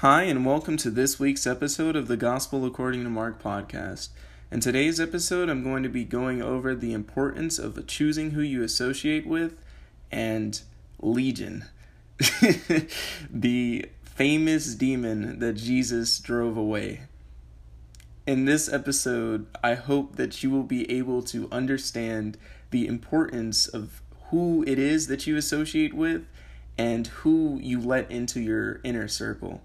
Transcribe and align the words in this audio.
Hi, 0.00 0.22
and 0.22 0.46
welcome 0.46 0.78
to 0.78 0.90
this 0.90 1.20
week's 1.20 1.46
episode 1.46 1.94
of 1.94 2.08
the 2.08 2.16
Gospel 2.16 2.64
According 2.64 3.04
to 3.04 3.10
Mark 3.10 3.42
podcast. 3.42 4.08
In 4.50 4.60
today's 4.60 4.98
episode, 4.98 5.50
I'm 5.50 5.62
going 5.62 5.82
to 5.82 5.90
be 5.90 6.04
going 6.04 6.40
over 6.40 6.74
the 6.74 6.94
importance 6.94 7.58
of 7.58 7.86
choosing 7.86 8.30
who 8.30 8.40
you 8.40 8.62
associate 8.62 9.26
with 9.26 9.58
and 10.10 10.58
Legion, 11.00 11.66
the 13.30 13.90
famous 14.02 14.74
demon 14.74 15.38
that 15.38 15.56
Jesus 15.56 16.18
drove 16.18 16.56
away. 16.56 17.02
In 18.26 18.46
this 18.46 18.72
episode, 18.72 19.48
I 19.62 19.74
hope 19.74 20.16
that 20.16 20.42
you 20.42 20.48
will 20.48 20.62
be 20.62 20.90
able 20.90 21.20
to 21.24 21.46
understand 21.52 22.38
the 22.70 22.86
importance 22.86 23.68
of 23.68 24.00
who 24.30 24.64
it 24.66 24.78
is 24.78 25.08
that 25.08 25.26
you 25.26 25.36
associate 25.36 25.92
with 25.92 26.24
and 26.78 27.06
who 27.08 27.60
you 27.62 27.78
let 27.78 28.10
into 28.10 28.40
your 28.40 28.80
inner 28.82 29.06
circle. 29.06 29.60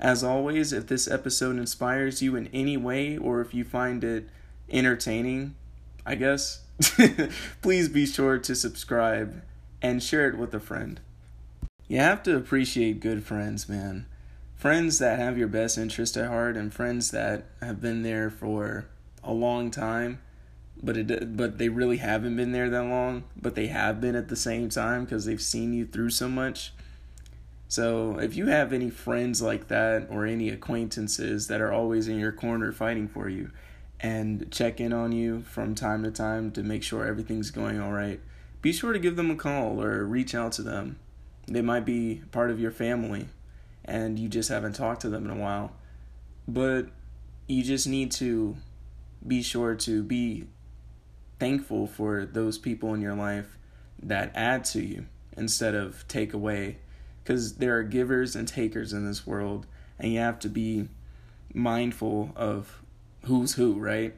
As 0.00 0.24
always, 0.24 0.72
if 0.72 0.86
this 0.86 1.08
episode 1.08 1.56
inspires 1.56 2.20
you 2.20 2.36
in 2.36 2.48
any 2.48 2.76
way 2.76 3.16
or 3.16 3.40
if 3.40 3.54
you 3.54 3.64
find 3.64 4.02
it 4.02 4.28
entertaining, 4.68 5.54
I 6.04 6.16
guess, 6.16 6.62
please 7.62 7.88
be 7.88 8.06
sure 8.06 8.38
to 8.38 8.54
subscribe 8.54 9.42
and 9.80 10.02
share 10.02 10.28
it 10.28 10.36
with 10.36 10.54
a 10.54 10.60
friend. 10.60 11.00
You 11.86 11.98
have 11.98 12.22
to 12.24 12.36
appreciate 12.36 13.00
good 13.00 13.24
friends, 13.24 13.68
man. 13.68 14.06
Friends 14.56 14.98
that 14.98 15.18
have 15.18 15.38
your 15.38 15.48
best 15.48 15.76
interest 15.76 16.16
at 16.16 16.28
heart 16.28 16.56
and 16.56 16.72
friends 16.72 17.10
that 17.10 17.46
have 17.60 17.80
been 17.80 18.02
there 18.02 18.30
for 18.30 18.86
a 19.22 19.32
long 19.32 19.70
time, 19.70 20.20
but 20.82 20.96
it 20.96 21.36
but 21.36 21.58
they 21.58 21.68
really 21.68 21.98
haven't 21.98 22.36
been 22.36 22.52
there 22.52 22.70
that 22.70 22.84
long, 22.84 23.24
but 23.36 23.54
they 23.54 23.66
have 23.66 24.00
been 24.00 24.16
at 24.16 24.28
the 24.28 24.36
same 24.36 24.70
time 24.70 25.04
because 25.04 25.26
they've 25.26 25.40
seen 25.40 25.74
you 25.74 25.84
through 25.84 26.10
so 26.10 26.28
much 26.28 26.72
so, 27.74 28.20
if 28.20 28.36
you 28.36 28.46
have 28.46 28.72
any 28.72 28.88
friends 28.88 29.42
like 29.42 29.66
that 29.66 30.06
or 30.08 30.26
any 30.26 30.48
acquaintances 30.48 31.48
that 31.48 31.60
are 31.60 31.72
always 31.72 32.06
in 32.06 32.20
your 32.20 32.30
corner 32.30 32.70
fighting 32.70 33.08
for 33.08 33.28
you 33.28 33.50
and 33.98 34.48
check 34.52 34.80
in 34.80 34.92
on 34.92 35.10
you 35.10 35.42
from 35.42 35.74
time 35.74 36.04
to 36.04 36.12
time 36.12 36.52
to 36.52 36.62
make 36.62 36.84
sure 36.84 37.04
everything's 37.04 37.50
going 37.50 37.80
all 37.80 37.90
right, 37.90 38.20
be 38.62 38.72
sure 38.72 38.92
to 38.92 39.00
give 39.00 39.16
them 39.16 39.28
a 39.28 39.34
call 39.34 39.82
or 39.82 40.04
reach 40.04 40.36
out 40.36 40.52
to 40.52 40.62
them. 40.62 41.00
They 41.48 41.62
might 41.62 41.84
be 41.84 42.22
part 42.30 42.52
of 42.52 42.60
your 42.60 42.70
family 42.70 43.26
and 43.84 44.20
you 44.20 44.28
just 44.28 44.50
haven't 44.50 44.74
talked 44.74 45.00
to 45.00 45.08
them 45.08 45.24
in 45.24 45.36
a 45.36 45.42
while. 45.42 45.72
But 46.46 46.90
you 47.48 47.64
just 47.64 47.88
need 47.88 48.12
to 48.12 48.56
be 49.26 49.42
sure 49.42 49.74
to 49.74 50.04
be 50.04 50.44
thankful 51.40 51.88
for 51.88 52.24
those 52.24 52.56
people 52.56 52.94
in 52.94 53.00
your 53.00 53.16
life 53.16 53.58
that 54.00 54.30
add 54.36 54.64
to 54.66 54.80
you 54.80 55.06
instead 55.36 55.74
of 55.74 56.06
take 56.06 56.32
away 56.32 56.76
because 57.24 57.54
there 57.54 57.78
are 57.78 57.82
givers 57.82 58.36
and 58.36 58.46
takers 58.46 58.92
in 58.92 59.06
this 59.06 59.26
world, 59.26 59.66
and 59.98 60.12
you 60.12 60.18
have 60.18 60.38
to 60.40 60.48
be 60.48 60.88
mindful 61.54 62.32
of 62.36 62.82
who's 63.24 63.54
who, 63.54 63.74
right? 63.74 64.14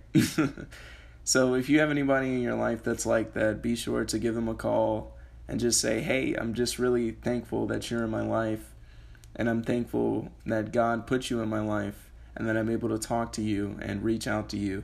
so 1.25 1.55
if 1.55 1.69
you 1.69 1.79
have 1.79 1.91
anybody 1.91 2.35
in 2.35 2.43
your 2.43 2.57
life 2.57 2.83
that's 2.83 3.07
like 3.07 3.33
that, 3.35 3.63
be 3.63 3.77
sure 3.77 4.05
to 4.05 4.19
give 4.19 4.35
them 4.35 4.49
a 4.49 4.55
call 4.55 5.15
and 5.47 5.61
just 5.61 5.81
say, 5.81 6.01
"Hey, 6.01 6.35
I'm 6.35 6.55
just 6.55 6.79
really 6.79 7.13
thankful 7.13 7.67
that 7.69 7.91
you're 7.91 8.03
in 8.03 8.11
my 8.11 8.23
life, 8.23 8.75
and 9.37 9.49
I'm 9.49 9.63
thankful 9.63 10.33
that 10.45 10.73
God 10.73 11.07
put 11.07 11.31
you 11.31 11.41
in 11.41 11.49
my 11.49 11.61
life, 11.61 12.11
and 12.35 12.49
that 12.49 12.57
I'm 12.57 12.69
able 12.69 12.89
to 12.89 12.99
talk 12.99 13.33
to 13.35 13.43
you 13.43 13.79
and 13.81 14.03
reach 14.03 14.27
out 14.27 14.49
to 14.51 14.57
you." 14.57 14.83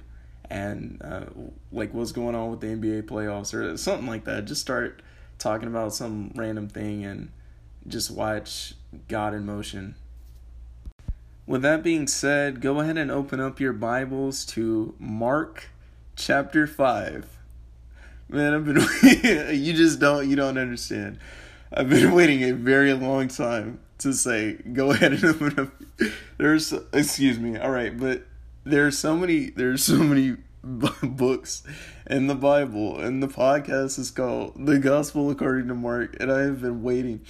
And 0.49 1.01
uh, 1.03 1.25
like 1.73 1.95
what's 1.95 2.13
going 2.13 2.35
on 2.35 2.51
with 2.51 2.61
the 2.61 2.67
NBA 2.69 3.05
playoffs 3.05 3.55
or 3.55 3.77
something 3.77 4.07
like 4.07 4.25
that. 4.25 4.45
Just 4.45 4.61
start 4.61 5.01
talking 5.39 5.67
about 5.67 5.95
some 5.95 6.31
random 6.37 6.69
thing 6.69 7.05
and 7.05 7.31
just 7.87 8.11
watch 8.11 8.75
God 9.09 9.35
in 9.35 9.47
motion. 9.47 9.95
With 11.47 11.63
that 11.63 11.83
being 11.83 12.07
said, 12.07 12.61
go 12.61 12.81
ahead 12.81 12.97
and 12.97 13.11
open 13.11 13.41
up 13.41 13.59
your 13.59 13.73
Bibles 13.73 14.45
to 14.47 14.95
Mark 14.99 15.71
chapter 16.15 16.67
5. 16.67 17.39
Man, 18.29 18.55
I've 18.55 18.65
been 18.65 18.77
you 19.63 19.73
just 19.73 19.99
don't 19.99 20.29
you 20.29 20.37
don't 20.37 20.57
understand. 20.57 21.19
I've 21.73 21.91
been 21.91 22.13
waiting 22.15 22.43
a 22.45 22.53
very 22.53 22.93
long 22.93 23.29
time 23.29 23.81
to 23.99 24.13
say 24.13 24.55
go 24.55 24.91
ahead 24.93 25.13
and 25.13 25.25
open 25.25 25.59
up 25.59 26.13
there's 26.39 26.73
excuse 26.93 27.39
me. 27.39 27.59
All 27.59 27.71
right, 27.71 27.99
but 27.99 28.23
there's 28.65 28.97
so 28.97 29.17
many 29.17 29.51
there's 29.51 29.85
so 29.85 29.97
many 29.97 30.37
books 30.63 31.65
in 32.09 32.29
the 32.29 32.35
Bible 32.37 32.99
and 33.01 33.23
the 33.23 33.29
podcast 33.29 33.99
is 33.99 34.13
called 34.13 34.55
The 34.65 34.79
Gospel 34.79 35.29
According 35.29 35.69
to 35.69 35.75
Mark 35.75 36.17
and 36.21 36.31
I 36.31 36.43
have 36.43 36.63
been 36.63 36.83
waiting 36.85 37.21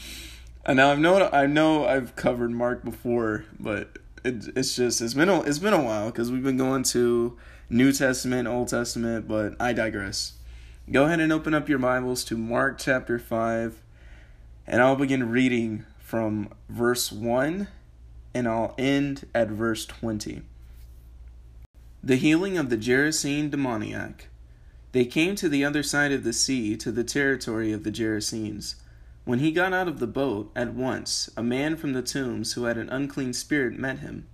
and 0.64 0.76
now 0.76 0.90
I've 0.90 0.98
known 0.98 1.28
I 1.32 1.46
know 1.46 1.86
I've 1.86 2.14
covered 2.16 2.50
Mark 2.50 2.84
before, 2.84 3.44
but 3.58 3.98
it, 4.24 4.48
it's 4.56 4.76
just 4.76 5.00
it's 5.00 5.14
been 5.14 5.28
a, 5.28 5.42
it's 5.42 5.58
been 5.58 5.72
a 5.72 5.82
while 5.82 6.06
because 6.06 6.30
we've 6.30 6.42
been 6.42 6.56
going 6.56 6.82
to 6.84 7.36
New 7.68 7.92
Testament, 7.92 8.46
Old 8.48 8.68
Testament, 8.68 9.26
but 9.26 9.54
I 9.60 9.72
digress. 9.72 10.34
Go 10.90 11.04
ahead 11.04 11.20
and 11.20 11.32
open 11.32 11.54
up 11.54 11.68
your 11.68 11.78
Bibles 11.78 12.24
to 12.24 12.36
Mark 12.36 12.78
chapter 12.78 13.18
five, 13.18 13.80
and 14.66 14.80
I'll 14.80 14.96
begin 14.96 15.30
reading 15.30 15.84
from 15.98 16.48
verse 16.68 17.10
one, 17.10 17.68
and 18.34 18.46
I'll 18.46 18.74
end 18.78 19.26
at 19.34 19.48
verse 19.48 19.86
twenty. 19.86 20.42
The 22.04 22.16
healing 22.16 22.58
of 22.58 22.68
the 22.68 22.76
Gerasene 22.76 23.50
demoniac. 23.50 24.28
They 24.90 25.04
came 25.06 25.36
to 25.36 25.48
the 25.48 25.64
other 25.64 25.82
side 25.82 26.12
of 26.12 26.22
the 26.22 26.34
sea, 26.34 26.76
to 26.76 26.92
the 26.92 27.04
territory 27.04 27.72
of 27.72 27.82
the 27.82 27.90
Gerasenes. 27.90 28.74
When 29.24 29.38
he 29.38 29.52
got 29.52 29.72
out 29.72 29.86
of 29.86 30.00
the 30.00 30.06
boat, 30.08 30.50
at 30.56 30.74
once 30.74 31.30
a 31.36 31.42
man 31.42 31.76
from 31.76 31.92
the 31.92 32.02
tombs 32.02 32.54
who 32.54 32.64
had 32.64 32.76
an 32.76 32.88
unclean 32.88 33.32
spirit 33.32 33.78
met 33.78 34.00
him. 34.00 34.26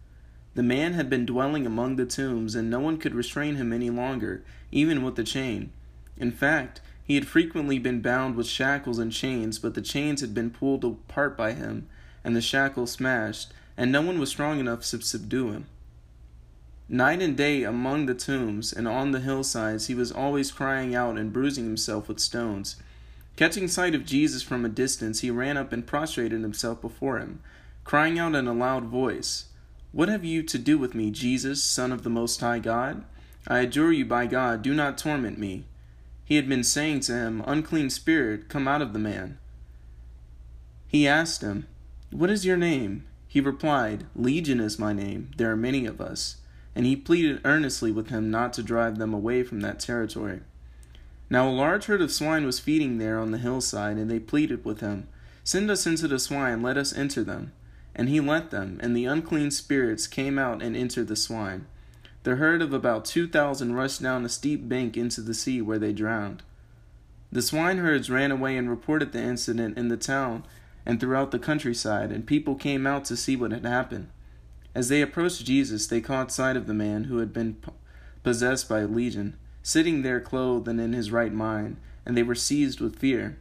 The 0.54 0.62
man 0.62 0.94
had 0.94 1.10
been 1.10 1.26
dwelling 1.26 1.66
among 1.66 1.96
the 1.96 2.06
tombs, 2.06 2.54
and 2.54 2.70
no 2.70 2.80
one 2.80 2.96
could 2.96 3.14
restrain 3.14 3.56
him 3.56 3.72
any 3.72 3.90
longer, 3.90 4.42
even 4.72 5.02
with 5.02 5.16
the 5.16 5.24
chain. 5.24 5.70
In 6.16 6.32
fact, 6.32 6.80
he 7.04 7.14
had 7.14 7.26
frequently 7.26 7.78
been 7.78 8.00
bound 8.00 8.34
with 8.34 8.46
shackles 8.46 8.98
and 8.98 9.12
chains, 9.12 9.58
but 9.58 9.74
the 9.74 9.82
chains 9.82 10.20
had 10.20 10.34
been 10.34 10.50
pulled 10.50 10.84
apart 10.84 11.36
by 11.36 11.52
him, 11.52 11.86
and 12.24 12.34
the 12.34 12.40
shackles 12.40 12.92
smashed, 12.92 13.52
and 13.76 13.92
no 13.92 14.02
one 14.02 14.18
was 14.18 14.30
strong 14.30 14.58
enough 14.58 14.80
to 14.80 15.00
subdue 15.02 15.50
him. 15.50 15.66
Night 16.88 17.20
and 17.20 17.36
day 17.36 17.62
among 17.62 18.06
the 18.06 18.14
tombs 18.14 18.72
and 18.72 18.88
on 18.88 19.12
the 19.12 19.20
hillsides, 19.20 19.88
he 19.88 19.94
was 19.94 20.10
always 20.10 20.50
crying 20.50 20.94
out 20.94 21.18
and 21.18 21.32
bruising 21.32 21.64
himself 21.64 22.08
with 22.08 22.18
stones. 22.18 22.76
Catching 23.38 23.68
sight 23.68 23.94
of 23.94 24.04
Jesus 24.04 24.42
from 24.42 24.64
a 24.64 24.68
distance, 24.68 25.20
he 25.20 25.30
ran 25.30 25.56
up 25.56 25.72
and 25.72 25.86
prostrated 25.86 26.40
himself 26.40 26.80
before 26.80 27.20
him, 27.20 27.38
crying 27.84 28.18
out 28.18 28.34
in 28.34 28.48
a 28.48 28.52
loud 28.52 28.86
voice, 28.86 29.44
What 29.92 30.08
have 30.08 30.24
you 30.24 30.42
to 30.42 30.58
do 30.58 30.76
with 30.76 30.92
me, 30.92 31.12
Jesus, 31.12 31.62
Son 31.62 31.92
of 31.92 32.02
the 32.02 32.10
Most 32.10 32.40
High 32.40 32.58
God? 32.58 33.04
I 33.46 33.60
adjure 33.60 33.92
you 33.92 34.04
by 34.04 34.26
God, 34.26 34.60
do 34.62 34.74
not 34.74 34.98
torment 34.98 35.38
me. 35.38 35.66
He 36.24 36.34
had 36.34 36.48
been 36.48 36.64
saying 36.64 36.98
to 37.02 37.12
him, 37.12 37.44
Unclean 37.46 37.90
spirit, 37.90 38.48
come 38.48 38.66
out 38.66 38.82
of 38.82 38.92
the 38.92 38.98
man. 38.98 39.38
He 40.88 41.06
asked 41.06 41.40
him, 41.40 41.68
What 42.10 42.30
is 42.30 42.44
your 42.44 42.56
name? 42.56 43.06
He 43.28 43.40
replied, 43.40 44.06
Legion 44.16 44.58
is 44.58 44.80
my 44.80 44.92
name, 44.92 45.30
there 45.36 45.52
are 45.52 45.56
many 45.56 45.86
of 45.86 46.00
us. 46.00 46.38
And 46.74 46.84
he 46.84 46.96
pleaded 46.96 47.42
earnestly 47.44 47.92
with 47.92 48.08
him 48.08 48.32
not 48.32 48.52
to 48.54 48.64
drive 48.64 48.98
them 48.98 49.14
away 49.14 49.44
from 49.44 49.60
that 49.60 49.78
territory. 49.78 50.40
Now 51.30 51.48
a 51.48 51.50
large 51.50 51.86
herd 51.86 52.00
of 52.00 52.12
swine 52.12 52.46
was 52.46 52.58
feeding 52.58 52.98
there 52.98 53.18
on 53.18 53.30
the 53.30 53.38
hillside, 53.38 53.96
and 53.96 54.10
they 54.10 54.18
pleaded 54.18 54.64
with 54.64 54.80
him, 54.80 55.08
Send 55.44 55.70
us 55.70 55.86
into 55.86 56.08
the 56.08 56.18
swine, 56.18 56.62
let 56.62 56.76
us 56.76 56.96
enter 56.96 57.22
them. 57.22 57.52
And 57.94 58.08
he 58.08 58.20
let 58.20 58.50
them, 58.50 58.78
and 58.82 58.96
the 58.96 59.06
unclean 59.06 59.50
spirits 59.50 60.06
came 60.06 60.38
out 60.38 60.62
and 60.62 60.76
entered 60.76 61.08
the 61.08 61.16
swine. 61.16 61.66
The 62.22 62.36
herd 62.36 62.62
of 62.62 62.72
about 62.72 63.04
two 63.04 63.26
thousand 63.26 63.74
rushed 63.74 64.02
down 64.02 64.24
a 64.24 64.28
steep 64.28 64.68
bank 64.68 64.96
into 64.96 65.20
the 65.20 65.34
sea, 65.34 65.60
where 65.60 65.78
they 65.78 65.92
drowned. 65.92 66.42
The 67.30 67.42
swineherds 67.42 68.10
ran 68.10 68.30
away 68.30 68.56
and 68.56 68.70
reported 68.70 69.12
the 69.12 69.22
incident 69.22 69.76
in 69.76 69.88
the 69.88 69.96
town 69.96 70.44
and 70.86 70.98
throughout 70.98 71.30
the 71.30 71.38
countryside, 71.38 72.10
and 72.10 72.26
people 72.26 72.54
came 72.54 72.86
out 72.86 73.04
to 73.06 73.16
see 73.16 73.36
what 73.36 73.52
had 73.52 73.66
happened. 73.66 74.08
As 74.74 74.88
they 74.88 75.02
approached 75.02 75.44
Jesus, 75.44 75.86
they 75.86 76.00
caught 76.00 76.32
sight 76.32 76.56
of 76.56 76.66
the 76.66 76.74
man 76.74 77.04
who 77.04 77.18
had 77.18 77.32
been 77.32 77.56
possessed 78.22 78.68
by 78.68 78.80
a 78.80 78.86
legion 78.86 79.36
sitting 79.62 80.02
there 80.02 80.20
clothed 80.20 80.68
and 80.68 80.80
in 80.80 80.92
his 80.92 81.10
right 81.10 81.32
mind, 81.32 81.76
and 82.06 82.16
they 82.16 82.22
were 82.22 82.34
seized 82.34 82.80
with 82.80 82.98
fear. 82.98 83.38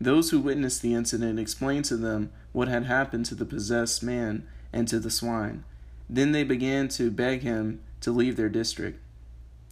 Those 0.00 0.30
who 0.30 0.40
witnessed 0.40 0.82
the 0.82 0.94
incident 0.94 1.38
explained 1.38 1.84
to 1.86 1.96
them 1.96 2.30
what 2.52 2.68
had 2.68 2.84
happened 2.84 3.26
to 3.26 3.34
the 3.34 3.44
possessed 3.44 4.02
man 4.02 4.46
and 4.72 4.88
to 4.88 4.98
the 4.98 5.10
swine. 5.10 5.64
Then 6.08 6.32
they 6.32 6.44
began 6.44 6.88
to 6.88 7.10
beg 7.10 7.42
him 7.42 7.80
to 8.00 8.10
leave 8.10 8.36
their 8.36 8.48
district. 8.48 9.00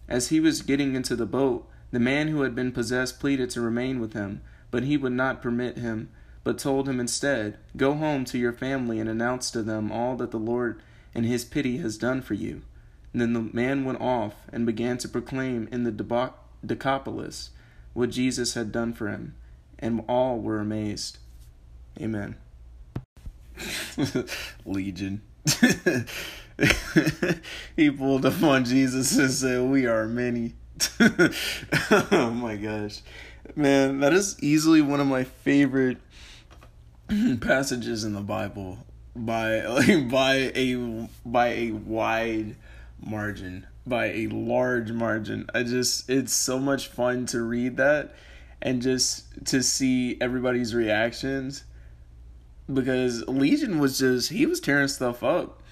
As 0.08 0.28
he 0.28 0.40
was 0.40 0.62
getting 0.62 0.94
into 0.94 1.16
the 1.16 1.26
boat, 1.26 1.68
the 1.90 2.00
man 2.00 2.28
who 2.28 2.42
had 2.42 2.54
been 2.54 2.72
possessed 2.72 3.20
pleaded 3.20 3.50
to 3.50 3.60
remain 3.60 4.00
with 4.00 4.12
him, 4.12 4.40
but 4.70 4.84
he 4.84 4.96
would 4.96 5.12
not 5.12 5.42
permit 5.42 5.78
him, 5.78 6.08
but 6.44 6.58
told 6.58 6.88
him 6.88 7.00
instead, 7.00 7.58
Go 7.76 7.94
home 7.94 8.24
to 8.26 8.38
your 8.38 8.52
family 8.52 9.00
and 9.00 9.08
announce 9.08 9.50
to 9.50 9.62
them 9.62 9.90
all 9.90 10.16
that 10.16 10.30
the 10.30 10.38
Lord 10.38 10.80
in 11.14 11.24
his 11.24 11.44
pity 11.44 11.78
has 11.78 11.98
done 11.98 12.22
for 12.22 12.34
you. 12.34 12.62
Then 13.12 13.32
the 13.32 13.40
man 13.40 13.84
went 13.84 14.00
off 14.00 14.34
and 14.52 14.64
began 14.64 14.98
to 14.98 15.08
proclaim 15.08 15.68
in 15.72 15.84
the 15.84 16.32
Decapolis 16.64 17.50
what 17.92 18.10
Jesus 18.10 18.54
had 18.54 18.70
done 18.70 18.92
for 18.92 19.08
him, 19.08 19.34
and 19.78 20.04
all 20.08 20.38
were 20.38 20.60
amazed. 20.60 21.18
Amen. 22.00 22.36
Legion. 24.64 25.22
he 27.76 27.90
pulled 27.90 28.26
up 28.26 28.42
on 28.42 28.64
Jesus 28.64 29.16
and 29.18 29.30
said, 29.30 29.62
We 29.62 29.86
are 29.86 30.06
many. 30.06 30.54
oh 31.00 32.30
my 32.34 32.56
gosh. 32.56 33.00
Man, 33.56 34.00
that 34.00 34.12
is 34.12 34.36
easily 34.40 34.80
one 34.80 35.00
of 35.00 35.06
my 35.06 35.24
favorite 35.24 35.98
passages 37.40 38.04
in 38.04 38.12
the 38.12 38.20
Bible 38.20 38.78
by 39.16 39.66
like, 39.66 40.08
by 40.08 40.52
a 40.54 41.08
by 41.26 41.48
a 41.48 41.72
wide 41.72 42.54
margin, 43.00 43.66
by 43.86 44.06
a 44.06 44.26
large 44.28 44.92
margin. 44.92 45.46
I 45.54 45.62
just 45.62 46.08
it's 46.08 46.32
so 46.32 46.58
much 46.58 46.88
fun 46.88 47.26
to 47.26 47.42
read 47.42 47.76
that 47.78 48.14
and 48.62 48.82
just 48.82 49.46
to 49.46 49.62
see 49.62 50.18
everybody's 50.20 50.74
reactions 50.74 51.64
because 52.72 53.26
Legion 53.26 53.78
was 53.78 53.98
just 53.98 54.30
he 54.30 54.46
was 54.46 54.60
tearing 54.60 54.88
stuff 54.88 55.22
up. 55.22 55.62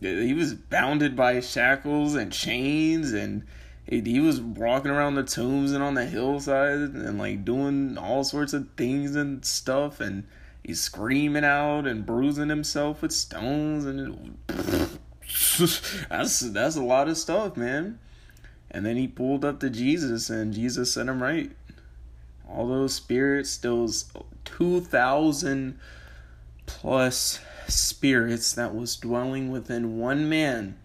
He 0.00 0.34
was 0.34 0.54
bounded 0.54 1.14
by 1.14 1.40
shackles 1.40 2.14
and 2.14 2.32
chains 2.32 3.12
and 3.12 3.44
he 3.86 4.20
was 4.20 4.40
walking 4.40 4.90
around 4.90 5.16
the 5.16 5.22
tombs 5.22 5.72
and 5.72 5.82
on 5.82 5.94
the 5.94 6.06
hillside 6.06 6.78
and 6.78 7.18
like 7.18 7.44
doing 7.44 7.98
all 7.98 8.24
sorts 8.24 8.52
of 8.52 8.68
things 8.76 9.14
and 9.16 9.44
stuff 9.44 10.00
and 10.00 10.24
he's 10.64 10.80
screaming 10.80 11.44
out 11.44 11.86
and 11.86 12.06
bruising 12.06 12.48
himself 12.48 13.02
with 13.02 13.12
stones 13.12 13.84
and 13.84 14.38
that's 16.08 16.40
that's 16.40 16.76
a 16.76 16.82
lot 16.82 17.08
of 17.08 17.16
stuff, 17.16 17.56
man. 17.56 17.98
And 18.70 18.86
then 18.86 18.96
he 18.96 19.06
pulled 19.06 19.44
up 19.44 19.60
to 19.60 19.70
Jesus 19.70 20.30
and 20.30 20.54
Jesus 20.54 20.94
set 20.94 21.08
him 21.08 21.22
right. 21.22 21.50
All 22.48 22.66
those 22.66 22.94
spirits, 22.94 23.56
those 23.58 24.10
2000 24.44 25.78
plus 26.66 27.40
spirits 27.68 28.52
that 28.54 28.74
was 28.74 28.96
dwelling 28.96 29.50
within 29.50 29.98
one 29.98 30.28
man. 30.28 30.78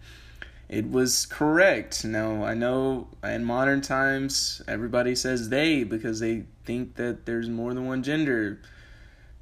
It 0.68 0.90
was 0.90 1.24
correct. 1.24 2.04
Now, 2.04 2.44
I 2.44 2.52
know 2.52 3.08
in 3.24 3.44
modern 3.44 3.80
times 3.80 4.60
everybody 4.68 5.14
says 5.14 5.48
they 5.48 5.82
because 5.82 6.20
they 6.20 6.44
think 6.64 6.96
that 6.96 7.24
there's 7.24 7.48
more 7.48 7.72
than 7.72 7.86
one 7.86 8.02
gender. 8.02 8.60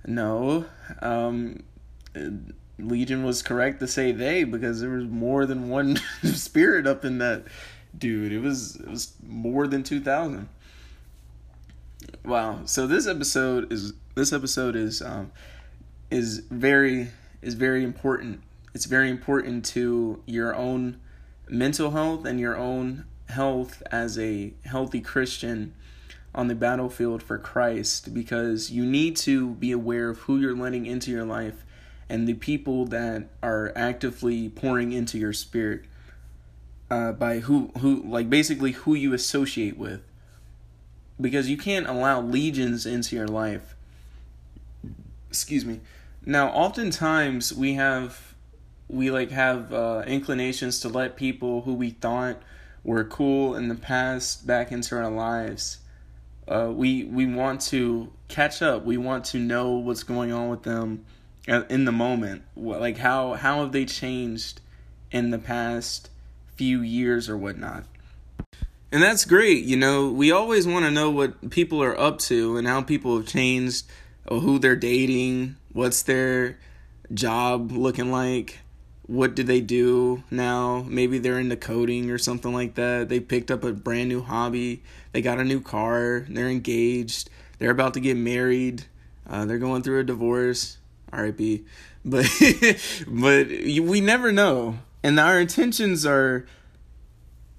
No. 0.06 0.66
Um, 1.02 1.64
Legion 2.78 3.24
was 3.24 3.42
correct 3.42 3.80
to 3.80 3.88
say 3.88 4.12
they 4.12 4.44
because 4.44 4.80
there 4.80 4.90
was 4.90 5.06
more 5.06 5.46
than 5.46 5.68
one 5.68 5.96
spirit 6.24 6.86
up 6.86 7.04
in 7.04 7.18
that 7.18 7.44
dude. 7.96 8.32
It 8.32 8.40
was 8.40 8.76
it 8.76 8.88
was 8.88 9.14
more 9.26 9.66
than 9.66 9.82
2000. 9.82 10.48
Wow. 12.24 12.60
So 12.64 12.86
this 12.86 13.06
episode 13.06 13.72
is 13.72 13.94
this 14.14 14.32
episode 14.32 14.76
is 14.76 15.00
um 15.00 15.32
is 16.10 16.38
very 16.50 17.08
is 17.42 17.54
very 17.54 17.82
important. 17.82 18.42
It's 18.74 18.84
very 18.84 19.08
important 19.08 19.64
to 19.66 20.22
your 20.26 20.54
own 20.54 21.00
mental 21.48 21.92
health 21.92 22.26
and 22.26 22.38
your 22.38 22.56
own 22.56 23.06
health 23.28 23.82
as 23.90 24.18
a 24.18 24.52
healthy 24.64 25.00
Christian 25.00 25.74
on 26.34 26.48
the 26.48 26.54
battlefield 26.54 27.22
for 27.22 27.38
Christ 27.38 28.12
because 28.12 28.70
you 28.70 28.84
need 28.84 29.16
to 29.16 29.54
be 29.54 29.72
aware 29.72 30.10
of 30.10 30.18
who 30.20 30.38
you're 30.38 30.54
letting 30.54 30.84
into 30.84 31.10
your 31.10 31.24
life 31.24 31.64
and 32.08 32.28
the 32.28 32.34
people 32.34 32.86
that 32.86 33.28
are 33.42 33.72
actively 33.74 34.48
pouring 34.48 34.92
into 34.92 35.18
your 35.18 35.32
spirit 35.32 35.82
uh, 36.90 37.12
by 37.12 37.40
who 37.40 37.70
who 37.78 38.02
like 38.02 38.30
basically 38.30 38.72
who 38.72 38.94
you 38.94 39.12
associate 39.12 39.76
with 39.76 40.02
because 41.20 41.48
you 41.48 41.56
can't 41.56 41.86
allow 41.86 42.20
legions 42.20 42.86
into 42.86 43.16
your 43.16 43.26
life 43.26 43.74
excuse 45.28 45.64
me 45.64 45.80
now, 46.28 46.48
oftentimes 46.48 47.54
we 47.54 47.74
have 47.74 48.34
we 48.88 49.12
like 49.12 49.30
have 49.30 49.72
uh, 49.72 50.02
inclinations 50.06 50.80
to 50.80 50.88
let 50.88 51.16
people 51.16 51.62
who 51.62 51.72
we 51.72 51.90
thought 51.90 52.42
were 52.82 53.04
cool 53.04 53.54
in 53.54 53.68
the 53.68 53.76
past 53.76 54.44
back 54.44 54.72
into 54.72 54.96
our 54.96 55.08
lives. 55.08 55.78
Uh, 56.48 56.72
we 56.74 57.04
we 57.04 57.26
want 57.26 57.60
to 57.60 58.12
catch 58.26 58.60
up. 58.60 58.84
We 58.84 58.96
want 58.96 59.24
to 59.26 59.38
know 59.38 59.74
what's 59.74 60.02
going 60.02 60.32
on 60.32 60.48
with 60.48 60.64
them 60.64 61.04
in 61.46 61.84
the 61.84 61.92
moment. 61.92 62.42
Like 62.56 62.98
how 62.98 63.34
how 63.34 63.60
have 63.60 63.72
they 63.72 63.84
changed 63.84 64.60
in 65.10 65.30
the 65.30 65.38
past 65.38 66.10
few 66.56 66.80
years 66.80 67.28
or 67.28 67.36
whatnot. 67.36 67.84
And 68.90 69.02
that's 69.02 69.24
great. 69.24 69.64
You 69.64 69.76
know, 69.76 70.10
we 70.10 70.30
always 70.30 70.66
want 70.66 70.84
to 70.84 70.90
know 70.90 71.10
what 71.10 71.50
people 71.50 71.82
are 71.82 71.98
up 71.98 72.18
to 72.20 72.56
and 72.56 72.66
how 72.66 72.82
people 72.82 73.16
have 73.16 73.26
changed, 73.26 73.86
or 74.26 74.40
who 74.40 74.58
they're 74.58 74.76
dating, 74.76 75.56
What's 75.76 76.04
their 76.04 76.58
job 77.12 77.70
looking 77.70 78.10
like? 78.10 78.60
What 79.02 79.36
do 79.36 79.42
they 79.42 79.60
do 79.60 80.24
now? 80.30 80.86
Maybe 80.88 81.18
they're 81.18 81.38
into 81.38 81.54
coding 81.54 82.10
or 82.10 82.16
something 82.16 82.50
like 82.50 82.76
that. 82.76 83.10
They 83.10 83.20
picked 83.20 83.50
up 83.50 83.62
a 83.62 83.74
brand 83.74 84.08
new 84.08 84.22
hobby. 84.22 84.82
They 85.12 85.20
got 85.20 85.38
a 85.38 85.44
new 85.44 85.60
car. 85.60 86.24
They're 86.30 86.48
engaged. 86.48 87.28
They're 87.58 87.70
about 87.70 87.92
to 87.92 88.00
get 88.00 88.16
married. 88.16 88.86
Uh, 89.28 89.44
they're 89.44 89.58
going 89.58 89.82
through 89.82 90.00
a 90.00 90.04
divorce. 90.04 90.78
R.I.P. 91.12 91.64
But 92.04 92.26
but 93.06 93.48
we 93.48 94.00
never 94.00 94.32
know, 94.32 94.78
and 95.02 95.18
our 95.18 95.40
intentions 95.40 96.06
are 96.06 96.46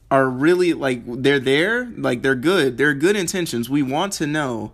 are 0.09 0.29
really 0.29 0.73
like 0.73 1.01
they're 1.05 1.39
there, 1.39 1.85
like 1.97 2.21
they're 2.21 2.35
good. 2.35 2.77
They're 2.77 2.94
good 2.94 3.15
intentions. 3.15 3.69
We 3.69 3.83
want 3.83 4.13
to 4.13 4.27
know, 4.27 4.71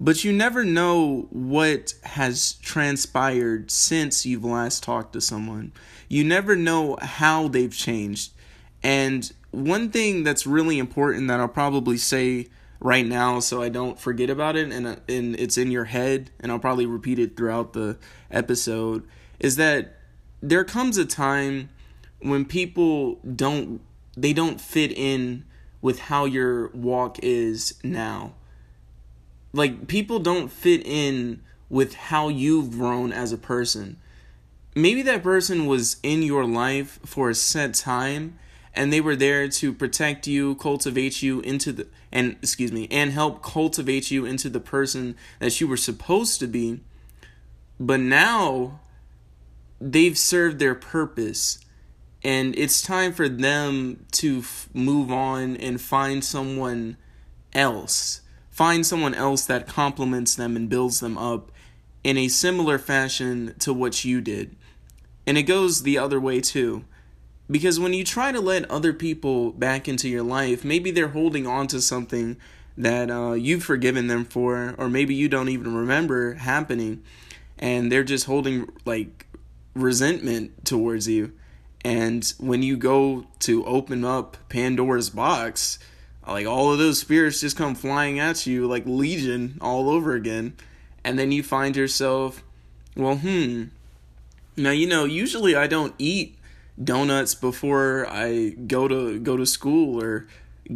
but 0.00 0.24
you 0.24 0.32
never 0.32 0.64
know 0.64 1.28
what 1.30 1.94
has 2.02 2.54
transpired 2.54 3.70
since 3.70 4.26
you've 4.26 4.44
last 4.44 4.82
talked 4.82 5.12
to 5.12 5.20
someone. 5.20 5.72
You 6.08 6.24
never 6.24 6.56
know 6.56 6.96
how 7.00 7.48
they've 7.48 7.74
changed. 7.74 8.32
And 8.82 9.32
one 9.50 9.90
thing 9.90 10.24
that's 10.24 10.46
really 10.46 10.78
important 10.78 11.28
that 11.28 11.40
I'll 11.40 11.48
probably 11.48 11.96
say 11.96 12.48
right 12.84 13.04
now 13.06 13.40
so 13.40 13.60
I 13.60 13.68
don't 13.68 13.98
forget 13.98 14.30
about 14.30 14.54
it 14.54 14.70
and 14.70 14.86
uh, 14.86 14.96
and 15.08 15.34
it's 15.34 15.58
in 15.58 15.72
your 15.72 15.86
head 15.86 16.30
and 16.38 16.52
I'll 16.52 16.60
probably 16.60 16.86
repeat 16.86 17.18
it 17.18 17.36
throughout 17.36 17.72
the 17.72 17.98
episode 18.30 19.04
is 19.40 19.56
that 19.56 19.96
there 20.40 20.64
comes 20.64 20.96
a 20.96 21.04
time 21.04 21.70
when 22.20 22.44
people 22.44 23.16
don't 23.24 23.80
they 24.16 24.32
don't 24.32 24.60
fit 24.60 24.92
in 24.92 25.44
with 25.82 25.98
how 25.98 26.26
your 26.26 26.68
walk 26.68 27.18
is 27.22 27.74
now 27.82 28.34
like 29.54 29.86
people 29.86 30.18
don't 30.18 30.50
fit 30.50 30.82
in 30.84 31.40
with 31.70 31.94
how 31.94 32.28
you've 32.28 32.72
grown 32.72 33.12
as 33.12 33.32
a 33.32 33.38
person. 33.38 33.96
Maybe 34.74 35.00
that 35.02 35.22
person 35.22 35.66
was 35.66 35.96
in 36.02 36.22
your 36.22 36.44
life 36.44 36.98
for 37.04 37.30
a 37.30 37.34
set 37.34 37.74
time 37.74 38.38
and 38.74 38.92
they 38.92 39.00
were 39.00 39.16
there 39.16 39.48
to 39.48 39.72
protect 39.72 40.26
you, 40.26 40.54
cultivate 40.56 41.22
you 41.22 41.40
into 41.40 41.72
the 41.72 41.86
and 42.12 42.36
excuse 42.42 42.72
me, 42.72 42.88
and 42.90 43.12
help 43.12 43.42
cultivate 43.42 44.10
you 44.10 44.24
into 44.24 44.48
the 44.48 44.60
person 44.60 45.16
that 45.38 45.60
you 45.60 45.68
were 45.68 45.76
supposed 45.76 46.40
to 46.40 46.46
be. 46.46 46.80
But 47.78 48.00
now 48.00 48.80
they've 49.80 50.16
served 50.16 50.58
their 50.58 50.74
purpose 50.74 51.58
and 52.22 52.56
it's 52.56 52.80
time 52.80 53.12
for 53.12 53.28
them 53.28 54.06
to 54.12 54.38
f- 54.38 54.68
move 54.72 55.12
on 55.12 55.56
and 55.56 55.78
find 55.80 56.24
someone 56.24 56.96
else 57.52 58.22
find 58.54 58.86
someone 58.86 59.14
else 59.14 59.46
that 59.46 59.66
complements 59.66 60.36
them 60.36 60.54
and 60.54 60.68
builds 60.68 61.00
them 61.00 61.18
up 61.18 61.50
in 62.04 62.16
a 62.16 62.28
similar 62.28 62.78
fashion 62.78 63.52
to 63.58 63.74
what 63.74 64.04
you 64.04 64.20
did. 64.20 64.54
And 65.26 65.36
it 65.36 65.42
goes 65.42 65.82
the 65.82 65.98
other 65.98 66.20
way 66.20 66.40
too. 66.40 66.84
Because 67.50 67.78
when 67.78 67.92
you 67.92 68.04
try 68.04 68.32
to 68.32 68.40
let 68.40 68.70
other 68.70 68.92
people 68.92 69.52
back 69.52 69.86
into 69.86 70.08
your 70.08 70.22
life, 70.22 70.64
maybe 70.64 70.90
they're 70.90 71.08
holding 71.08 71.46
on 71.46 71.66
to 71.68 71.80
something 71.80 72.36
that 72.76 73.10
uh, 73.10 73.32
you've 73.32 73.62
forgiven 73.62 74.06
them 74.06 74.24
for, 74.24 74.74
or 74.78 74.88
maybe 74.88 75.14
you 75.14 75.28
don't 75.28 75.50
even 75.50 75.74
remember 75.74 76.34
happening, 76.34 77.02
and 77.58 77.92
they're 77.92 78.02
just 78.02 78.26
holding 78.26 78.70
like 78.84 79.26
resentment 79.74 80.64
towards 80.64 81.06
you. 81.06 81.32
And 81.84 82.32
when 82.38 82.62
you 82.62 82.76
go 82.78 83.26
to 83.40 83.64
open 83.66 84.04
up 84.04 84.38
Pandora's 84.48 85.10
box, 85.10 85.78
like 86.26 86.46
all 86.46 86.72
of 86.72 86.78
those 86.78 86.98
spirits 86.98 87.40
just 87.40 87.56
come 87.56 87.74
flying 87.74 88.18
at 88.18 88.46
you 88.46 88.66
like 88.66 88.84
legion 88.86 89.58
all 89.60 89.90
over 89.90 90.14
again 90.14 90.54
and 91.04 91.18
then 91.18 91.32
you 91.32 91.42
find 91.42 91.76
yourself 91.76 92.42
well 92.96 93.16
hmm 93.16 93.64
now 94.56 94.70
you 94.70 94.86
know 94.86 95.04
usually 95.04 95.54
i 95.54 95.66
don't 95.66 95.94
eat 95.98 96.38
donuts 96.82 97.34
before 97.34 98.06
i 98.10 98.50
go 98.66 98.88
to 98.88 99.18
go 99.20 99.36
to 99.36 99.46
school 99.46 100.02
or 100.02 100.26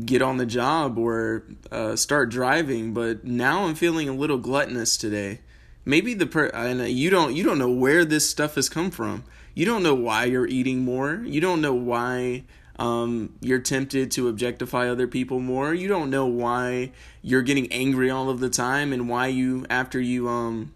get 0.05 0.21
on 0.21 0.37
the 0.37 0.47
job 0.47 0.99
or 0.99 1.45
uh, 1.73 1.97
start 1.97 2.28
driving 2.28 2.93
but 2.93 3.25
now 3.25 3.64
i'm 3.64 3.75
feeling 3.75 4.09
a 4.09 4.12
little 4.12 4.38
gluttonous 4.38 4.97
today. 4.97 5.40
Maybe 5.88 6.12
the 6.12 6.26
per 6.26 6.49
and 6.49 6.87
you 6.87 7.09
don't 7.09 7.35
you 7.35 7.43
don't 7.43 7.59
know 7.59 7.71
where 7.71 8.05
this 8.05 8.28
stuff 8.28 8.57
has 8.57 8.69
come 8.69 8.90
from. 8.90 9.25
You 9.55 9.64
don't 9.64 9.83
know 9.83 9.95
why 9.95 10.26
you're 10.26 10.47
eating 10.47 10.85
more. 10.85 11.23
You 11.25 11.40
don't 11.40 11.62
know 11.62 11.73
why 11.73 12.45
um, 12.78 13.35
you're 13.40 13.59
tempted 13.59 14.11
to 14.11 14.28
objectify 14.28 14.88
other 14.88 15.07
people 15.07 15.40
more. 15.40 15.73
You 15.73 15.88
don't 15.88 16.11
know 16.11 16.26
why 16.26 16.93
you're 17.23 17.40
getting 17.40 17.73
angry 17.73 18.11
all 18.11 18.28
of 18.28 18.38
the 18.38 18.50
time 18.50 18.93
and 18.93 19.09
why 19.09 19.28
you 19.28 19.64
after 19.71 19.99
you 19.99 20.28
um 20.28 20.75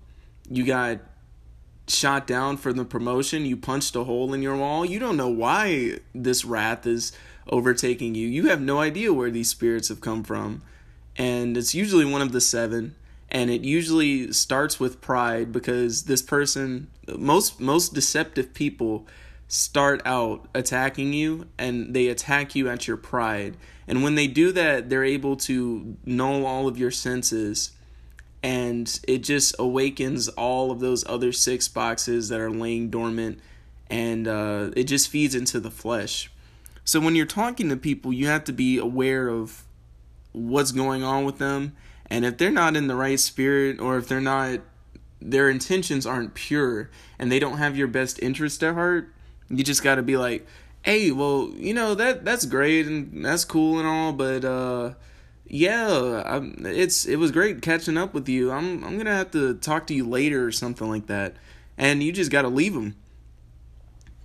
you 0.49 0.65
got 0.65 1.01
shot 1.89 2.27
down 2.27 2.57
for 2.57 2.73
the 2.73 2.85
promotion, 2.85 3.45
you 3.45 3.57
punched 3.57 3.97
a 3.97 4.05
hole 4.05 4.33
in 4.33 4.43
your 4.43 4.57
wall. 4.57 4.85
You 4.85 4.99
don't 4.99 5.17
know 5.17 5.29
why 5.29 5.99
this 6.15 6.45
wrath 6.45 6.87
is 6.87 7.13
overtaking 7.49 8.15
you. 8.15 8.29
You 8.29 8.49
have 8.49 8.61
no 8.61 8.81
idea 8.81 9.13
where 9.13 9.31
these 9.31 9.51
spirits 9.51 9.89
have 9.89 10.01
come 10.01 10.23
from. 10.23 10.63
And 11.17 11.57
it's 11.57 11.75
usually 11.75 12.05
one 12.05 12.23
of 12.23 12.33
the 12.33 12.41
seven. 12.41 12.95
And 13.29 13.51
it 13.51 13.63
usually 13.63 14.33
starts 14.33 14.79
with 14.79 15.01
pride 15.01 15.53
because 15.53 16.05
this 16.05 16.23
person, 16.23 16.89
most 17.17 17.61
most 17.61 17.95
deceptive 17.95 18.53
people 18.53 19.07
start 19.49 20.03
out 20.05 20.49
attacking 20.55 21.13
you 21.13 21.47
and 21.59 21.95
they 21.95 22.09
attack 22.09 22.55
you 22.55 22.69
at 22.69 22.87
your 22.87 22.97
pride. 22.97 23.57
And 23.87 24.03
when 24.03 24.15
they 24.15 24.27
do 24.27 24.53
that, 24.53 24.89
they're 24.89 25.05
able 25.05 25.37
to 25.37 25.97
null 26.05 26.47
all 26.47 26.69
of 26.69 26.79
your 26.79 26.91
senses 26.91 27.73
and 28.43 29.01
it 29.07 29.19
just 29.19 29.55
awakens 29.59 30.29
all 30.31 30.71
of 30.71 30.81
those 30.81 31.07
other 31.07 31.33
six 31.33 31.69
boxes 31.69 32.29
that 32.29 32.41
are 32.41 32.51
laying 32.51 32.91
dormant 32.91 33.39
and 33.89 34.27
uh, 34.27 34.71
it 34.75 34.85
just 34.85 35.09
feeds 35.09 35.35
into 35.35 35.61
the 35.61 35.71
flesh. 35.71 36.31
So 36.85 36.99
when 36.99 37.15
you're 37.15 37.27
talking 37.27 37.69
to 37.69 37.77
people, 37.77 38.13
you 38.13 38.27
have 38.27 38.45
to 38.45 38.53
be 38.53 38.79
aware 38.79 39.29
of 39.29 39.65
what's 40.33 40.73
going 40.73 41.05
on 41.05 41.25
with 41.25 41.39
them. 41.39 41.77
And 42.07 42.25
if 42.25 42.39
they're 42.39 42.51
not 42.51 42.75
in 42.75 42.87
the 42.87 42.97
right 42.97 43.21
spirit 43.21 43.81
or 43.81 43.99
if 43.99 44.09
they're 44.09 44.21
not, 44.21 44.61
their 45.21 45.49
intentions 45.49 46.07
aren't 46.07 46.35
pure 46.35 46.91
and 47.19 47.31
they 47.31 47.39
don't 47.39 47.59
have 47.59 47.77
your 47.77 47.87
best 47.87 48.19
interest 48.21 48.63
at 48.65 48.75
heart, 48.75 49.13
you 49.49 49.63
just 49.63 49.83
got 49.83 49.97
to 49.97 50.03
be 50.03 50.17
like, 50.17 50.47
hey, 50.83 51.13
well, 51.13 51.53
you 51.55 51.75
know, 51.75 51.95
that 51.95 52.25
that's 52.25 52.47
great 52.47 52.87
and 52.87 53.25
that's 53.25 53.45
cool 53.45 53.79
and 53.79 53.87
all, 53.87 54.13
but, 54.13 54.45
uh, 54.45 54.95
yeah, 55.47 56.23
I'm, 56.25 56.65
it's 56.65 57.05
it 57.05 57.17
was 57.17 57.31
great 57.31 57.63
catching 57.63 57.97
up 57.97 58.15
with 58.15 58.29
you. 58.29 58.51
I'm 58.51 58.83
I'm 58.85 58.97
gonna 58.97 59.15
have 59.15 59.31
to 59.33 59.55
talk 59.55 59.87
to 59.89 59.95
you 59.95 60.09
later 60.09 60.47
or 60.47 60.53
something 60.53 60.89
like 60.89 61.07
that, 61.07 61.37
and 61.77 62.03
you 62.03 62.13
just 62.13 62.31
got 62.31 62.43
to 62.43 62.49
leave 62.49 62.75
them. 62.75 62.97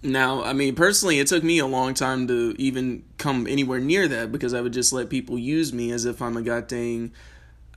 Now, 0.03 0.43
I 0.43 0.53
mean, 0.53 0.75
personally, 0.75 1.19
it 1.19 1.27
took 1.27 1.43
me 1.43 1.57
a 1.59 1.65
long 1.65 1.93
time 1.93 2.27
to 2.27 2.55
even 2.57 3.03
come 3.17 3.47
anywhere 3.47 3.79
near 3.79 4.07
that 4.07 4.31
because 4.31 4.53
I 4.53 4.61
would 4.61 4.73
just 4.73 4.93
let 4.93 5.09
people 5.09 5.37
use 5.39 5.73
me 5.73 5.91
as 5.91 6.05
if 6.05 6.21
I'm 6.21 6.37
a 6.37 6.41
goddamn 6.41 7.11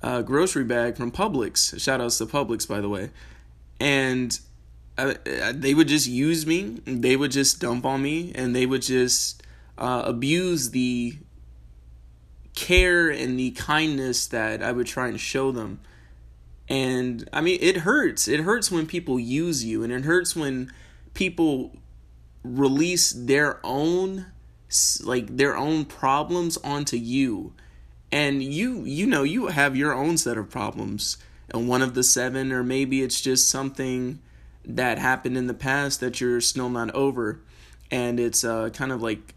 uh, 0.03 0.23
grocery 0.23 0.65
bag 0.65 0.97
from 0.97 1.11
Publix. 1.11 1.81
Shout 1.81 2.01
outs 2.01 2.19
to 2.19 2.27
Publix, 2.27 2.69
by 2.69 2.81
the 2.81 2.89
way. 2.89 3.11
And 3.81 4.39
uh, 4.99 5.15
they 5.53 5.73
would 5.73 5.89
just 5.89 6.07
use 6.07 6.47
me, 6.47 6.81
they 6.85 7.17
would 7.17 7.31
just 7.31 7.59
dump 7.61 7.87
on 7.87 8.03
me, 8.03 8.33
and 8.35 8.55
they 8.55 8.67
would 8.67 8.83
just 8.83 9.43
uh, 9.79 10.03
abuse 10.05 10.71
the 10.71 11.19
care 12.61 13.09
and 13.09 13.39
the 13.39 13.51
kindness 13.53 14.27
that 14.27 14.63
I 14.63 14.71
would 14.71 14.87
try 14.87 15.09
and 15.09 15.19
show 15.19 15.51
them. 15.51 15.81
And 16.69 17.29
I 17.33 17.41
mean, 17.41 17.59
it 17.61 17.79
hurts. 17.79 18.29
It 18.29 18.41
hurts 18.41 18.71
when 18.71 18.87
people 18.87 19.19
use 19.19 19.65
you, 19.65 19.83
and 19.83 19.93
it 19.93 20.05
hurts 20.05 20.37
when 20.37 20.71
people 21.15 21.73
release 22.45 23.13
their 23.13 23.59
own 23.65 24.27
like 25.03 25.37
their 25.37 25.57
own 25.57 25.85
problems 25.85 26.57
onto 26.59 26.97
you 26.97 27.53
and 28.13 28.41
you 28.41 28.85
you 28.85 29.05
know 29.05 29.25
you 29.25 29.49
have 29.49 29.75
your 29.75 29.93
own 29.93 30.17
set 30.17 30.39
of 30.39 30.49
problems 30.49 31.19
and 31.53 31.69
one 31.69 31.83
of 31.83 31.95
the 31.95 32.05
seven 32.05 32.53
or 32.53 32.63
maybe 32.63 33.03
it's 33.03 33.21
just 33.21 33.51
something 33.51 34.21
that 34.65 34.97
happened 34.97 35.37
in 35.37 35.49
the 35.49 35.55
past 35.55 35.99
that 35.99 36.21
you're 36.21 36.41
still 36.41 36.71
not 36.71 36.89
over 36.95 37.41
and 37.91 38.21
it's 38.21 38.45
uh, 38.45 38.71
kind 38.71 38.93
of 38.93 39.03
like 39.03 39.35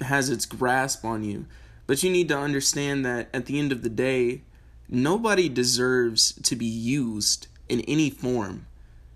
has 0.00 0.30
its 0.30 0.46
grasp 0.46 1.04
on 1.04 1.22
you 1.22 1.44
but 1.86 2.02
you 2.02 2.10
need 2.10 2.28
to 2.28 2.38
understand 2.38 3.04
that 3.04 3.28
at 3.32 3.46
the 3.46 3.58
end 3.58 3.72
of 3.72 3.82
the 3.82 3.88
day 3.88 4.42
nobody 4.88 5.48
deserves 5.48 6.32
to 6.42 6.56
be 6.56 6.66
used 6.66 7.46
in 7.68 7.80
any 7.82 8.10
form 8.10 8.66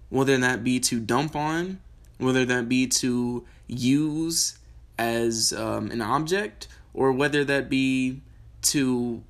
whether 0.08 0.36
that 0.38 0.64
be 0.64 0.80
to 0.80 1.00
dump 1.00 1.36
on 1.36 1.78
whether 2.18 2.44
that 2.44 2.68
be 2.68 2.86
to 2.86 3.46
use 3.66 4.58
as 4.98 5.52
um, 5.52 5.90
an 5.90 6.02
object 6.02 6.66
or 6.92 7.12
whether 7.12 7.44
that 7.44 7.68
be 7.70 8.20
to 8.60 9.22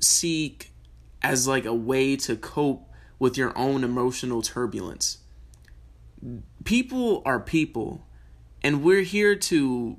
seek 0.00 0.70
as 1.22 1.48
like 1.48 1.64
a 1.64 1.74
way 1.74 2.16
to 2.16 2.36
cope 2.36 2.88
with 3.18 3.36
your 3.36 3.56
own 3.56 3.82
emotional 3.82 4.42
turbulence. 4.42 5.18
People 6.64 7.22
are 7.24 7.40
people, 7.40 8.06
and 8.62 8.84
we're 8.84 9.02
here 9.02 9.34
to 9.34 9.96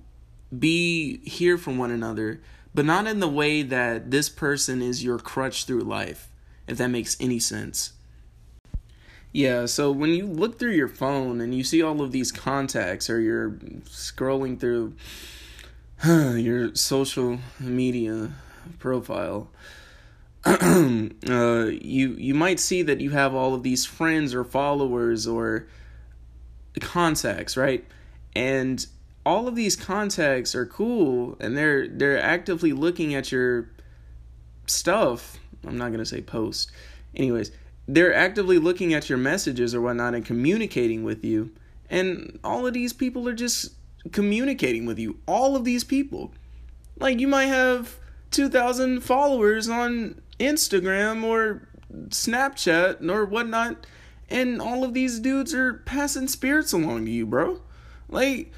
be 0.57 1.19
here 1.27 1.57
for 1.57 1.71
one 1.71 1.91
another, 1.91 2.41
but 2.73 2.85
not 2.85 3.07
in 3.07 3.19
the 3.19 3.27
way 3.27 3.61
that 3.61 4.11
this 4.11 4.29
person 4.29 4.81
is 4.81 5.03
your 5.03 5.17
crutch 5.19 5.65
through 5.65 5.81
life, 5.81 6.29
if 6.67 6.77
that 6.77 6.89
makes 6.89 7.17
any 7.19 7.39
sense. 7.39 7.93
Yeah, 9.31 9.67
so 9.67 9.91
when 9.91 10.11
you 10.11 10.25
look 10.25 10.57
through 10.57 10.71
your 10.71 10.87
phone 10.87 11.39
and 11.39 11.53
you 11.53 11.63
see 11.63 11.83
all 11.83 12.01
of 12.01 12.11
these 12.11 12.31
contacts 12.31 13.09
or 13.09 13.19
you're 13.19 13.51
scrolling 13.85 14.59
through 14.59 14.95
your 16.05 16.73
social 16.75 17.39
media 17.59 18.31
profile, 18.79 19.49
uh, 20.45 21.09
you 21.21 22.15
you 22.17 22.33
might 22.33 22.59
see 22.59 22.81
that 22.81 23.01
you 23.01 23.11
have 23.11 23.35
all 23.35 23.53
of 23.53 23.61
these 23.61 23.85
friends 23.85 24.33
or 24.33 24.43
followers 24.43 25.27
or 25.27 25.67
contacts, 26.79 27.55
right? 27.57 27.85
And 28.35 28.83
all 29.29 29.47
of 29.47 29.55
these 29.55 29.75
contacts 29.75 30.55
are 30.55 30.65
cool 30.65 31.37
and 31.39 31.55
they're 31.55 31.87
they're 31.87 32.19
actively 32.19 32.73
looking 32.73 33.13
at 33.13 33.31
your 33.31 33.69
stuff. 34.65 35.37
I'm 35.67 35.77
not 35.77 35.91
gonna 35.91 36.03
say 36.03 36.19
post. 36.19 36.71
Anyways, 37.15 37.51
they're 37.87 38.13
actively 38.13 38.57
looking 38.57 38.95
at 38.95 39.07
your 39.07 39.19
messages 39.19 39.75
or 39.75 39.81
whatnot 39.81 40.15
and 40.15 40.25
communicating 40.25 41.03
with 41.03 41.23
you. 41.23 41.51
And 41.91 42.39
all 42.43 42.65
of 42.65 42.73
these 42.73 42.91
people 42.91 43.29
are 43.29 43.35
just 43.35 43.73
communicating 44.11 44.87
with 44.87 44.97
you. 44.97 45.19
All 45.27 45.55
of 45.55 45.63
these 45.63 45.83
people. 45.83 46.33
Like, 46.97 47.19
you 47.19 47.27
might 47.27 47.45
have 47.45 47.97
2,000 48.31 49.01
followers 49.01 49.69
on 49.69 50.21
Instagram 50.39 51.23
or 51.23 51.67
Snapchat 52.09 53.07
or 53.09 53.25
whatnot, 53.25 53.85
and 54.29 54.61
all 54.61 54.83
of 54.83 54.93
these 54.93 55.19
dudes 55.19 55.53
are 55.53 55.75
passing 55.85 56.27
spirits 56.27 56.73
along 56.73 57.05
to 57.05 57.11
you, 57.11 57.25
bro. 57.25 57.61
Like, 58.07 58.51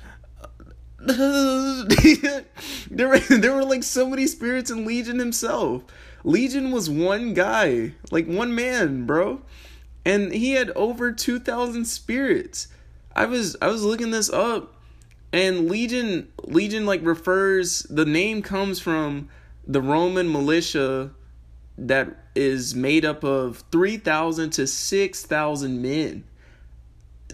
there 2.91 3.08
were 3.08 3.20
there 3.20 3.53
were 3.53 3.65
like 3.65 3.84
so 3.84 4.08
many 4.08 4.27
spirits 4.27 4.70
in 4.70 4.86
Legion 4.86 5.20
himself. 5.20 5.84
Legion 6.24 6.72
was 6.72 6.89
one 6.89 7.34
guy, 7.34 7.93
like 8.12 8.27
one 8.27 8.53
man, 8.53 9.05
bro. 9.05 9.41
And 10.05 10.31
he 10.34 10.51
had 10.51 10.70
over 10.72 11.12
2000 11.12 11.86
spirits. 11.86 12.67
I 13.15 13.25
was 13.25 13.55
I 13.62 13.67
was 13.67 13.84
looking 13.84 14.12
this 14.12 14.29
up 14.29 14.75
and 15.34 15.70
Legion 15.70 16.27
Legion 16.43 16.86
like 16.86 17.03
refers 17.03 17.84
the 17.84 18.05
name 18.05 18.41
comes 18.41 18.79
from 18.79 19.29
the 19.65 19.81
Roman 19.81 20.31
militia 20.31 21.12
that 21.77 22.10
is 22.36 22.75
made 22.75 23.05
up 23.05 23.24
of 23.24 23.63
3000 23.72 24.50
to 24.51 24.67
6000 24.67 25.81
men. 25.81 26.24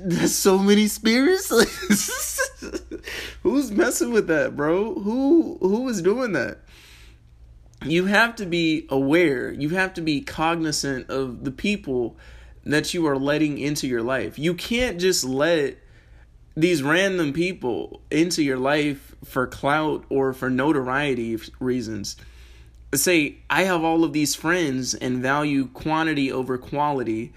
That's 0.02 0.34
so 0.34 0.58
many 0.58 0.88
spirits. 0.88 1.50
Who's 3.44 3.72
messing 3.72 4.12
with 4.12 4.28
that, 4.28 4.56
bro? 4.56 4.94
Who 4.94 5.58
who 5.62 5.88
is 5.90 6.02
doing 6.02 6.34
that? 6.34 6.60
you 7.86 8.06
have 8.06 8.36
to 8.38 8.46
be 8.46 8.88
aware, 8.90 9.52
you 9.52 9.70
have 9.70 9.94
to 9.96 10.02
be 10.02 10.22
cognizant 10.22 11.10
of 11.10 11.44
the 11.44 11.52
people 11.52 12.18
that 12.64 12.94
you 12.94 13.06
are 13.08 13.18
letting 13.18 13.58
into 13.58 13.88
your 13.88 14.02
life. 14.02 14.38
You 14.40 14.54
can't 14.54 15.00
just 15.00 15.24
let 15.24 15.78
these 16.56 16.82
random 16.82 17.34
people 17.34 18.02
into 18.10 18.44
your 18.44 18.58
life 18.58 19.16
for 19.24 19.46
clout 19.48 20.06
or 20.10 20.34
for 20.34 20.50
notoriety 20.50 21.38
reasons. 21.60 22.18
Say, 22.96 23.38
I 23.50 23.64
have 23.64 23.84
all 23.84 24.04
of 24.04 24.12
these 24.12 24.34
friends 24.34 24.94
and 24.94 25.22
value 25.22 25.68
quantity 25.68 26.32
over 26.32 26.58
quality 26.58 27.34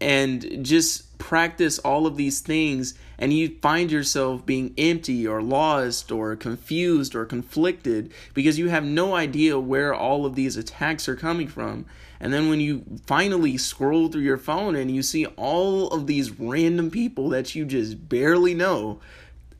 and 0.00 0.64
just 0.64 1.11
practice 1.22 1.78
all 1.78 2.06
of 2.06 2.16
these 2.16 2.40
things 2.40 2.94
and 3.16 3.32
you 3.32 3.56
find 3.62 3.92
yourself 3.92 4.44
being 4.44 4.74
empty 4.76 5.24
or 5.24 5.40
lost 5.40 6.10
or 6.10 6.34
confused 6.34 7.14
or 7.14 7.24
conflicted 7.24 8.12
because 8.34 8.58
you 8.58 8.68
have 8.68 8.84
no 8.84 9.14
idea 9.14 9.60
where 9.60 9.94
all 9.94 10.26
of 10.26 10.34
these 10.34 10.56
attacks 10.56 11.08
are 11.08 11.14
coming 11.14 11.46
from. 11.46 11.86
And 12.18 12.32
then 12.32 12.48
when 12.48 12.58
you 12.58 12.84
finally 13.06 13.56
scroll 13.56 14.08
through 14.08 14.22
your 14.22 14.36
phone 14.36 14.74
and 14.74 14.90
you 14.90 15.02
see 15.02 15.26
all 15.26 15.88
of 15.88 16.08
these 16.08 16.32
random 16.40 16.90
people 16.90 17.28
that 17.28 17.54
you 17.54 17.64
just 17.64 18.08
barely 18.08 18.54
know 18.54 19.00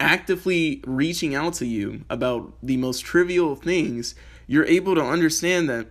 actively 0.00 0.82
reaching 0.84 1.32
out 1.36 1.54
to 1.54 1.66
you 1.66 2.04
about 2.10 2.52
the 2.62 2.76
most 2.76 3.04
trivial 3.04 3.54
things, 3.54 4.16
you're 4.48 4.66
able 4.66 4.96
to 4.96 5.02
understand 5.02 5.68
that, 5.70 5.86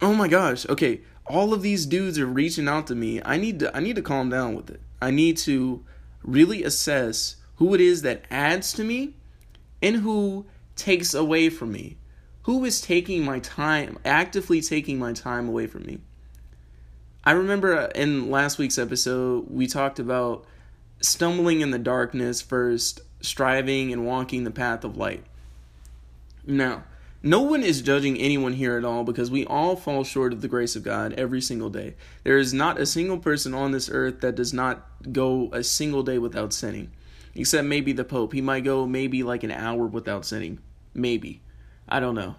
oh 0.00 0.14
my 0.14 0.28
gosh, 0.28 0.66
okay, 0.70 1.02
all 1.26 1.52
of 1.52 1.60
these 1.60 1.84
dudes 1.84 2.18
are 2.18 2.26
reaching 2.26 2.66
out 2.66 2.86
to 2.86 2.94
me. 2.94 3.20
I 3.24 3.36
need 3.36 3.58
to 3.60 3.76
I 3.76 3.80
need 3.80 3.96
to 3.96 4.02
calm 4.02 4.30
down 4.30 4.54
with 4.54 4.70
it. 4.70 4.80
I 5.00 5.10
need 5.10 5.36
to 5.38 5.84
really 6.22 6.64
assess 6.64 7.36
who 7.56 7.74
it 7.74 7.80
is 7.80 8.02
that 8.02 8.24
adds 8.30 8.72
to 8.74 8.84
me 8.84 9.14
and 9.82 9.96
who 9.96 10.46
takes 10.76 11.14
away 11.14 11.48
from 11.48 11.72
me. 11.72 11.96
Who 12.44 12.64
is 12.64 12.80
taking 12.80 13.24
my 13.24 13.38
time, 13.38 13.98
actively 14.04 14.60
taking 14.60 14.98
my 14.98 15.12
time 15.12 15.48
away 15.48 15.66
from 15.66 15.84
me? 15.84 16.00
I 17.22 17.32
remember 17.32 17.90
in 17.94 18.30
last 18.30 18.58
week's 18.58 18.78
episode, 18.78 19.46
we 19.50 19.66
talked 19.66 19.98
about 19.98 20.46
stumbling 21.02 21.60
in 21.60 21.70
the 21.70 21.78
darkness 21.78 22.40
first, 22.40 23.00
striving 23.20 23.92
and 23.92 24.06
walking 24.06 24.44
the 24.44 24.50
path 24.50 24.84
of 24.84 24.96
light. 24.96 25.24
Now, 26.46 26.84
no 27.22 27.42
one 27.42 27.62
is 27.62 27.82
judging 27.82 28.16
anyone 28.16 28.54
here 28.54 28.78
at 28.78 28.84
all 28.84 29.04
because 29.04 29.30
we 29.30 29.44
all 29.44 29.76
fall 29.76 30.04
short 30.04 30.32
of 30.32 30.40
the 30.40 30.48
grace 30.48 30.74
of 30.74 30.82
God 30.82 31.12
every 31.14 31.42
single 31.42 31.68
day. 31.68 31.94
There 32.24 32.38
is 32.38 32.54
not 32.54 32.80
a 32.80 32.86
single 32.86 33.18
person 33.18 33.52
on 33.52 33.72
this 33.72 33.90
earth 33.90 34.20
that 34.20 34.36
does 34.36 34.54
not 34.54 34.86
go 35.12 35.50
a 35.52 35.62
single 35.62 36.02
day 36.02 36.16
without 36.16 36.54
sinning, 36.54 36.92
except 37.34 37.66
maybe 37.66 37.92
the 37.92 38.04
Pope. 38.04 38.32
He 38.32 38.40
might 38.40 38.64
go 38.64 38.86
maybe 38.86 39.22
like 39.22 39.42
an 39.42 39.50
hour 39.50 39.86
without 39.86 40.24
sinning. 40.24 40.60
Maybe. 40.94 41.42
I 41.88 42.00
don't 42.00 42.14
know. 42.14 42.36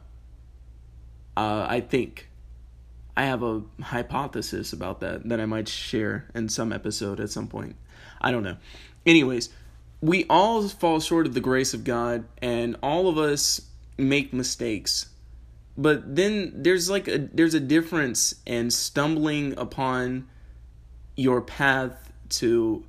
Uh, 1.37 1.67
I 1.69 1.81
think. 1.81 2.29
I 3.15 3.25
have 3.25 3.43
a 3.43 3.61
hypothesis 3.81 4.73
about 4.73 5.01
that 5.01 5.27
that 5.27 5.39
I 5.39 5.45
might 5.45 5.67
share 5.67 6.25
in 6.33 6.49
some 6.49 6.73
episode 6.73 7.19
at 7.19 7.29
some 7.29 7.47
point. 7.47 7.75
I 8.19 8.31
don't 8.31 8.43
know. 8.43 8.57
Anyways, 9.05 9.49
we 9.99 10.25
all 10.29 10.67
fall 10.67 10.99
short 10.99 11.27
of 11.27 11.33
the 11.33 11.41
grace 11.41 11.73
of 11.73 11.83
God, 11.83 12.23
and 12.41 12.77
all 12.81 13.09
of 13.09 13.17
us 13.17 13.61
make 13.97 14.33
mistakes. 14.33 15.09
But 15.77 16.15
then 16.15 16.51
there's 16.55 16.89
like 16.89 17.07
a 17.07 17.17
there's 17.17 17.53
a 17.53 17.59
difference 17.59 18.35
in 18.45 18.71
stumbling 18.71 19.57
upon 19.57 20.27
your 21.15 21.41
path 21.41 22.11
to 22.29 22.83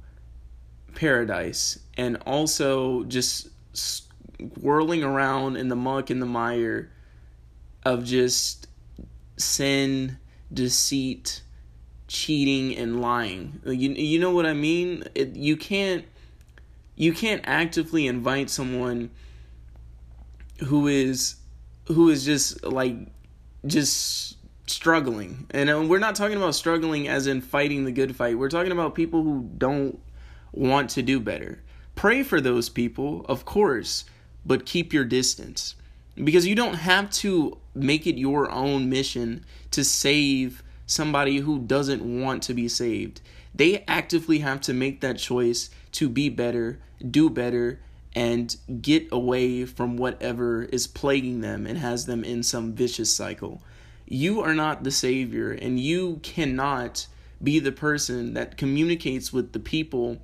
paradise 0.95 1.79
and 1.97 2.17
also 2.27 3.05
just 3.05 3.49
whirling 4.61 5.03
around 5.05 5.57
in 5.57 5.69
the 5.69 5.77
muck 5.77 6.11
and 6.11 6.21
the 6.21 6.27
mire 6.27 6.91
of 7.85 8.05
just 8.05 8.67
sin, 9.37 10.19
deceit, 10.53 11.43
cheating 12.09 12.77
and 12.77 13.01
lying. 13.01 13.61
You 13.65 13.91
you 13.93 14.19
know 14.19 14.31
what 14.31 14.47
I 14.47 14.53
mean? 14.53 15.05
It, 15.15 15.37
you 15.37 15.57
can't 15.57 16.05
you 16.97 17.13
can't 17.13 17.43
actively 17.45 18.07
invite 18.07 18.51
someone 18.51 19.11
who 20.61 20.87
is 20.87 21.37
who 21.87 22.11
is 22.11 22.25
just 22.25 22.65
like 22.65 22.97
just 23.67 24.37
struggling. 24.67 25.47
And 25.51 25.71
uh, 25.71 25.83
we're 25.83 25.99
not 25.99 26.15
talking 26.15 26.37
about 26.37 26.55
struggling 26.55 27.09
as 27.09 27.27
in 27.27 27.41
fighting 27.41 27.85
the 27.85 27.93
good 27.93 28.15
fight. 28.17 28.39
We're 28.39 28.49
talking 28.49 28.73
about 28.73 28.95
people 28.95 29.23
who 29.23 29.51
don't 29.59 29.99
want 30.53 30.91
to 30.91 31.03
do 31.03 31.21
better. 31.21 31.63
Pray 31.95 32.23
for 32.23 32.41
those 32.41 32.69
people, 32.69 33.25
of 33.29 33.45
course, 33.45 34.05
but 34.45 34.67
keep 34.67 34.93
your 34.93 35.05
distance. 35.05 35.75
Because 36.15 36.47
you 36.47 36.55
don't 36.55 36.75
have 36.75 37.11
to 37.11 37.59
make 37.75 38.07
it 38.07 38.17
your 38.19 38.51
own 38.51 38.89
mission 38.89 39.45
to 39.71 39.85
save 39.85 40.63
somebody 40.87 41.39
who 41.39 41.59
doesn't 41.59 42.03
want 42.03 42.43
to 42.45 42.55
be 42.55 42.69
saved. 42.69 43.21
They 43.55 43.85
actively 43.87 44.39
have 44.41 44.61
to 44.63 44.75
make 44.75 45.01
that 45.01 45.19
choice 45.19 45.71
to 45.93 46.09
be 46.09 46.29
better, 46.29 46.81
do 47.11 47.31
better, 47.31 47.81
and 48.15 48.57
get 48.81 49.09
away 49.11 49.65
from 49.65 49.97
whatever 49.97 50.65
is 50.65 50.87
plaguing 50.87 51.41
them 51.41 51.67
and 51.67 51.79
has 51.79 52.07
them 52.07 52.25
in 52.25 52.43
some 52.43 52.73
vicious 52.75 53.13
cycle. 53.13 53.63
You 54.07 54.41
are 54.43 54.55
not 54.55 54.85
the 54.85 54.91
Savior, 54.91 55.53
and 55.53 55.81
you 55.81 56.21
cannot 56.23 57.07
be 57.43 57.59
the 57.59 57.73
person 57.73 58.35
that 58.35 58.57
communicates 58.57 59.33
with 59.33 59.53
the 59.53 59.59
people 59.59 60.19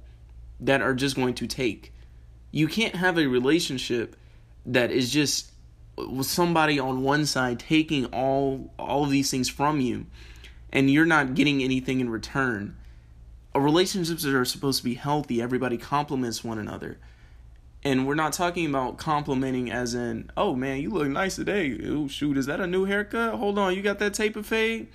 that 0.60 0.82
are 0.82 0.94
just 0.94 1.16
going 1.16 1.34
to 1.34 1.46
take. 1.46 1.92
You 2.50 2.68
can't 2.68 2.96
have 2.96 3.18
a 3.18 3.26
relationship 3.26 4.16
that 4.66 4.90
is 4.90 5.10
just 5.10 5.52
with 5.96 6.26
somebody 6.26 6.78
on 6.78 7.02
one 7.02 7.26
side 7.26 7.58
taking 7.58 8.06
all 8.06 8.72
all 8.78 9.04
of 9.04 9.10
these 9.10 9.30
things 9.30 9.48
from 9.48 9.80
you 9.80 10.06
and 10.72 10.90
you're 10.90 11.06
not 11.06 11.34
getting 11.34 11.62
anything 11.62 12.00
in 12.00 12.10
return. 12.10 12.76
Relationships 13.54 14.24
are 14.24 14.44
supposed 14.44 14.78
to 14.78 14.84
be 14.84 14.94
healthy. 14.94 15.42
Everybody 15.42 15.78
compliments 15.78 16.44
one 16.44 16.58
another. 16.58 16.98
And 17.88 18.06
we're 18.06 18.16
not 18.16 18.34
talking 18.34 18.66
about 18.66 18.98
complimenting 18.98 19.72
as 19.72 19.94
in, 19.94 20.30
oh 20.36 20.54
man, 20.54 20.82
you 20.82 20.90
look 20.90 21.08
nice 21.08 21.36
today. 21.36 21.80
Oh 21.86 22.06
shoot, 22.06 22.36
is 22.36 22.44
that 22.44 22.60
a 22.60 22.66
new 22.66 22.84
haircut? 22.84 23.36
Hold 23.36 23.58
on, 23.58 23.74
you 23.74 23.80
got 23.80 23.98
that 24.00 24.12
taper 24.12 24.42
fade? 24.42 24.88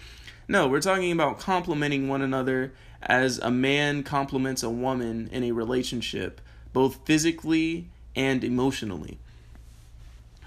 No, 0.47 0.67
we're 0.67 0.79
talking 0.79 1.11
about 1.11 1.39
complimenting 1.39 2.07
one 2.07 2.21
another 2.21 2.71
as 3.01 3.39
a 3.39 3.49
man 3.49 4.03
compliments 4.03 4.61
a 4.61 4.69
woman 4.69 5.27
in 5.31 5.43
a 5.43 5.53
relationship, 5.53 6.39
both 6.71 6.99
physically 7.03 7.87
and 8.15 8.43
emotionally. 8.43 9.17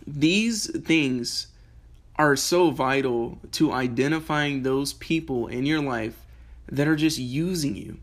These 0.07 0.71
things 0.83 1.49
are 2.15 2.37
so 2.37 2.71
vital 2.71 3.41
to 3.53 3.73
identifying 3.73 4.63
those 4.63 4.93
people 4.93 5.49
in 5.49 5.67
your 5.67 5.81
life 5.81 6.23
that 6.69 6.87
are 6.87 6.95
just 6.95 7.19
using 7.19 7.75
you, 7.75 7.97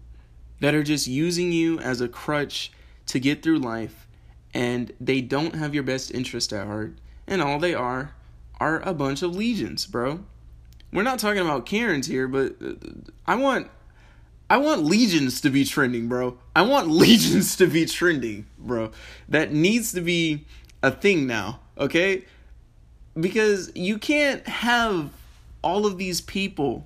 that 0.60 0.76
are 0.76 0.84
just 0.84 1.08
using 1.08 1.54
you 1.54 1.80
as 1.80 2.02
a 2.02 2.10
crutch 2.10 2.74
to 3.06 3.22
get 3.22 3.42
through 3.42 3.60
life, 3.60 4.03
and 4.54 4.92
they 5.00 5.22
don't 5.22 5.56
have 5.56 5.74
your 5.74 5.84
best 5.84 6.12
interest 6.12 6.54
at 6.54 6.68
heart, 6.68 6.96
and 7.28 7.42
all 7.42 7.60
they 7.60 7.74
are 7.74 8.14
are 8.60 8.82
a 8.82 8.94
bunch 8.94 9.22
of 9.22 9.36
legions, 9.36 9.86
bro. 9.86 10.24
We're 10.92 11.04
not 11.04 11.20
talking 11.20 11.42
about 11.42 11.66
Karens 11.66 12.08
here, 12.08 12.28
but 12.28 12.56
uh, 12.64 12.74
I 13.26 13.36
want 13.36 13.70
I 14.50 14.58
want 14.58 14.84
legions 14.84 15.42
to 15.42 15.50
be 15.50 15.66
trending, 15.66 16.08
bro. 16.08 16.38
I 16.56 16.62
want 16.62 16.88
legions 16.90 17.56
to 17.58 17.68
be 17.68 17.86
trending, 17.86 18.46
bro. 18.58 18.92
That 19.28 19.52
needs 19.52 19.92
to 19.94 20.02
be 20.02 20.46
a 20.82 20.92
thing 20.92 21.26
now, 21.28 21.60
okay? 21.78 22.26
because 23.20 23.72
you 23.76 23.98
can't 23.98 24.48
have 24.48 25.12
all 25.64 25.86
of 25.86 25.98
these 25.98 26.22
people 26.22 26.86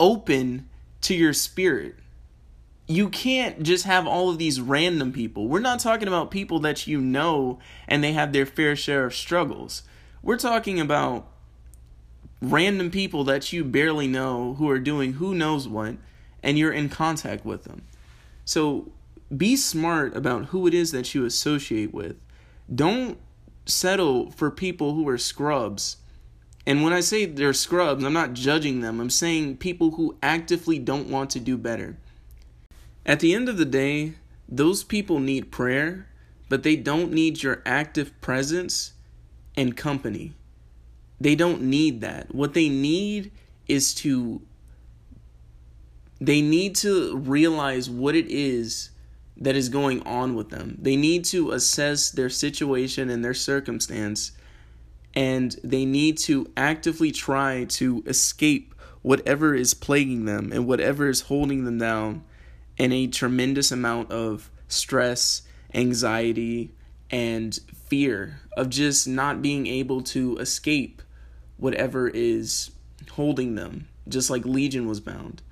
open 0.00 0.68
to 1.02 1.14
your 1.14 1.32
spirit. 1.32 1.96
You 2.86 3.08
can't 3.08 3.62
just 3.62 3.86
have 3.86 4.06
all 4.06 4.28
of 4.28 4.38
these 4.38 4.60
random 4.60 5.12
people. 5.12 5.48
We're 5.48 5.60
not 5.60 5.80
talking 5.80 6.08
about 6.08 6.30
people 6.30 6.58
that 6.60 6.86
you 6.86 7.00
know 7.00 7.58
and 7.88 8.04
they 8.04 8.12
have 8.12 8.32
their 8.32 8.46
fair 8.46 8.76
share 8.76 9.06
of 9.06 9.14
struggles. 9.14 9.82
We're 10.22 10.36
talking 10.36 10.78
about 10.78 11.26
random 12.42 12.90
people 12.90 13.24
that 13.24 13.52
you 13.52 13.64
barely 13.64 14.06
know 14.06 14.54
who 14.54 14.68
are 14.68 14.78
doing 14.78 15.14
who 15.14 15.34
knows 15.34 15.66
what 15.66 15.96
and 16.42 16.58
you're 16.58 16.72
in 16.72 16.90
contact 16.90 17.44
with 17.44 17.64
them. 17.64 17.82
So 18.44 18.92
be 19.34 19.56
smart 19.56 20.14
about 20.14 20.46
who 20.46 20.66
it 20.66 20.74
is 20.74 20.92
that 20.92 21.14
you 21.14 21.24
associate 21.24 21.94
with. 21.94 22.16
Don't 22.72 23.18
settle 23.66 24.30
for 24.30 24.50
people 24.50 24.94
who 24.94 25.08
are 25.08 25.18
scrubs. 25.18 25.96
And 26.66 26.82
when 26.82 26.92
I 26.92 27.00
say 27.00 27.24
they're 27.24 27.52
scrubs, 27.52 28.04
I'm 28.04 28.12
not 28.12 28.34
judging 28.34 28.80
them. 28.80 29.00
I'm 29.00 29.10
saying 29.10 29.58
people 29.58 29.92
who 29.92 30.16
actively 30.22 30.78
don't 30.78 31.08
want 31.08 31.30
to 31.30 31.40
do 31.40 31.56
better. 31.56 31.96
At 33.06 33.20
the 33.20 33.34
end 33.34 33.48
of 33.48 33.58
the 33.58 33.64
day, 33.64 34.14
those 34.48 34.82
people 34.82 35.18
need 35.20 35.52
prayer, 35.52 36.06
but 36.48 36.62
they 36.62 36.76
don't 36.76 37.12
need 37.12 37.42
your 37.42 37.62
active 37.66 38.18
presence 38.20 38.94
and 39.56 39.76
company. 39.76 40.32
They 41.20 41.34
don't 41.34 41.62
need 41.62 42.00
that. 42.00 42.34
What 42.34 42.54
they 42.54 42.68
need 42.68 43.30
is 43.66 43.94
to 43.94 44.42
they 46.20 46.40
need 46.40 46.76
to 46.76 47.16
realize 47.16 47.90
what 47.90 48.14
it 48.14 48.26
is 48.28 48.90
that 49.36 49.56
is 49.56 49.68
going 49.68 50.00
on 50.02 50.34
with 50.34 50.50
them. 50.50 50.78
They 50.80 50.96
need 50.96 51.24
to 51.26 51.50
assess 51.50 52.10
their 52.10 52.30
situation 52.30 53.10
and 53.10 53.24
their 53.24 53.34
circumstance, 53.34 54.32
and 55.14 55.56
they 55.62 55.84
need 55.84 56.16
to 56.18 56.50
actively 56.56 57.10
try 57.10 57.64
to 57.64 58.02
escape 58.06 58.74
whatever 59.02 59.54
is 59.54 59.74
plaguing 59.74 60.24
them 60.24 60.50
and 60.52 60.66
whatever 60.66 61.08
is 61.08 61.22
holding 61.22 61.64
them 61.64 61.78
down 61.78 62.24
in 62.78 62.92
a 62.92 63.06
tremendous 63.06 63.70
amount 63.72 64.10
of 64.10 64.50
stress, 64.68 65.42
anxiety, 65.72 66.74
and 67.10 67.58
fear 67.86 68.40
of 68.56 68.70
just 68.70 69.06
not 69.06 69.42
being 69.42 69.66
able 69.66 70.02
to 70.02 70.36
escape 70.38 71.02
whatever 71.56 72.08
is 72.08 72.70
holding 73.12 73.54
them, 73.54 73.88
just 74.08 74.30
like 74.30 74.44
Legion 74.44 74.86
was 74.86 75.00
bound 75.00 75.42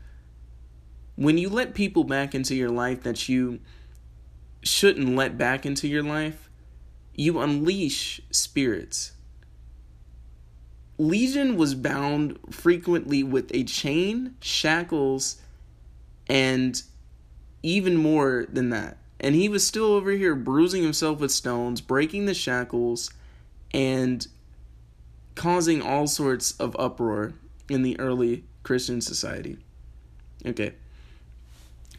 when 1.17 1.39
you 1.39 1.49
let 1.49 1.75
people 1.75 2.05
back 2.05 2.35
into 2.35 2.55
your 2.55 2.71
life 2.71 3.03
that 3.03 3.29
you 3.29 3.61
shouldn't 4.63 5.15
let 5.15 5.37
back 5.37 5.67
into 5.67 5.89
your 5.89 6.03
life, 6.03 6.49
you 7.15 7.39
unleash 7.41 8.21
spirits. 8.31 9.13
Legion 10.99 11.57
was 11.57 11.75
bound 11.75 12.39
frequently 12.51 13.23
with 13.23 13.51
a 13.55 13.65
chain, 13.65 14.37
shackles, 14.41 15.41
and 16.29 16.83
even 17.63 17.97
more 17.97 18.47
than 18.53 18.71
that. 18.71 18.99
And 19.21 19.35
he 19.35 19.49
was 19.49 19.67
still 19.67 19.93
over 19.93 20.11
here 20.11 20.35
bruising 20.35 20.83
himself 20.83 21.21
with 21.21 21.31
stones, 21.31 21.81
breaking 21.81 22.27
the 22.27 22.35
shackles, 22.35 23.11
and 23.73 24.27
causing 25.35 25.81
all 25.81 26.07
sorts 26.07 26.53
of 26.53 26.77
uproar 26.79 27.35
in 27.69 27.83
the 27.83 27.99
early 28.01 28.45
Christian 28.63 29.01
society. 29.01 29.59
Okay. 30.45 30.75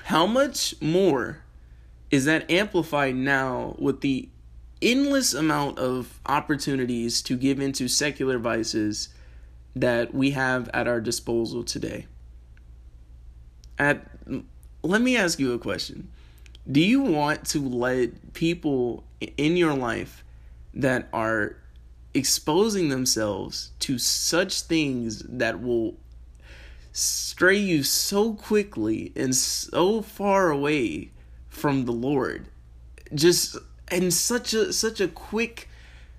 How 0.05 0.25
much 0.25 0.75
more 0.81 1.39
is 2.11 2.25
that 2.25 2.49
amplified 2.51 3.15
now 3.15 3.75
with 3.79 4.01
the 4.01 4.29
endless 4.83 5.33
amount 5.33 5.79
of 5.79 6.19
opportunities 6.25 7.21
to 7.23 7.37
give 7.37 7.59
into 7.59 7.87
secular 7.87 8.37
vices 8.37 9.09
that 9.75 10.13
we 10.13 10.31
have 10.31 10.69
at 10.73 10.87
our 10.87 11.01
disposal 11.01 11.63
today. 11.63 12.05
At 13.79 14.05
let 14.83 15.01
me 15.01 15.17
ask 15.17 15.39
you 15.39 15.53
a 15.53 15.59
question. 15.59 16.09
Do 16.69 16.81
you 16.81 17.01
want 17.01 17.45
to 17.47 17.67
let 17.67 18.33
people 18.33 19.03
in 19.37 19.57
your 19.57 19.73
life 19.73 20.23
that 20.73 21.07
are 21.13 21.55
exposing 22.13 22.89
themselves 22.89 23.71
to 23.79 23.97
such 23.97 24.61
things 24.61 25.19
that 25.23 25.61
will 25.61 25.95
stray 26.91 27.57
you 27.57 27.81
so 27.81 28.33
quickly 28.33 29.11
and 29.15 29.35
so 29.35 30.01
far 30.01 30.51
away 30.51 31.09
from 31.49 31.85
the 31.85 31.91
Lord 31.91 32.47
just 33.15 33.57
in 33.91 34.11
such 34.11 34.53
a 34.53 34.71
such 34.71 35.01
a 35.01 35.07
quick 35.07 35.67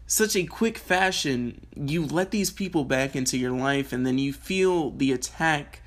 such 0.06 0.34
a 0.34 0.44
quick 0.44 0.76
fashion 0.76 1.64
you 1.76 2.04
let 2.04 2.32
these 2.32 2.50
people 2.50 2.84
back 2.84 3.14
into 3.14 3.38
your 3.38 3.52
life 3.52 3.92
and 3.92 4.04
then 4.04 4.18
you 4.18 4.32
feel 4.32 4.90
the 4.90 5.12
attack 5.12 5.80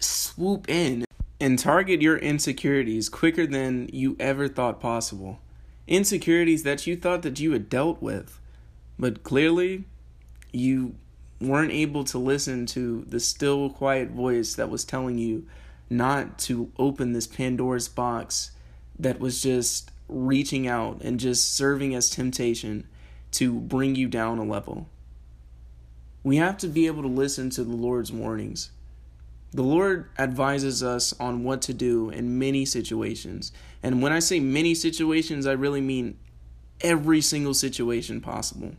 swoop 0.00 0.68
in 0.68 1.04
and 1.44 1.58
target 1.58 2.00
your 2.00 2.16
insecurities 2.16 3.10
quicker 3.10 3.46
than 3.46 3.90
you 3.92 4.16
ever 4.18 4.48
thought 4.48 4.80
possible 4.80 5.40
insecurities 5.86 6.62
that 6.62 6.86
you 6.86 6.96
thought 6.96 7.20
that 7.20 7.38
you 7.38 7.52
had 7.52 7.68
dealt 7.68 8.00
with 8.00 8.40
but 8.98 9.22
clearly 9.22 9.84
you 10.52 10.94
weren't 11.40 11.72
able 11.72 12.02
to 12.04 12.16
listen 12.16 12.64
to 12.64 13.04
the 13.08 13.20
still 13.20 13.68
quiet 13.68 14.10
voice 14.10 14.54
that 14.54 14.70
was 14.70 14.84
telling 14.84 15.18
you 15.18 15.46
not 15.90 16.38
to 16.38 16.72
open 16.78 17.12
this 17.12 17.26
Pandora's 17.26 17.88
box 17.88 18.52
that 18.98 19.20
was 19.20 19.42
just 19.42 19.90
reaching 20.08 20.66
out 20.66 21.00
and 21.02 21.20
just 21.20 21.54
serving 21.54 21.94
as 21.94 22.08
temptation 22.08 22.86
to 23.32 23.52
bring 23.60 23.94
you 23.94 24.08
down 24.08 24.38
a 24.38 24.44
level. 24.44 24.88
We 26.22 26.36
have 26.36 26.56
to 26.58 26.68
be 26.68 26.86
able 26.86 27.02
to 27.02 27.08
listen 27.08 27.50
to 27.50 27.64
the 27.64 27.74
Lord's 27.74 28.12
warnings. 28.12 28.70
The 29.54 29.62
Lord 29.62 30.10
advises 30.18 30.82
us 30.82 31.14
on 31.20 31.44
what 31.44 31.62
to 31.62 31.72
do 31.72 32.10
in 32.10 32.40
many 32.40 32.64
situations. 32.64 33.52
And 33.84 34.02
when 34.02 34.10
I 34.10 34.18
say 34.18 34.40
many 34.40 34.74
situations, 34.74 35.46
I 35.46 35.52
really 35.52 35.80
mean 35.80 36.18
every 36.80 37.20
single 37.20 37.54
situation 37.54 38.20
possible. 38.20 38.74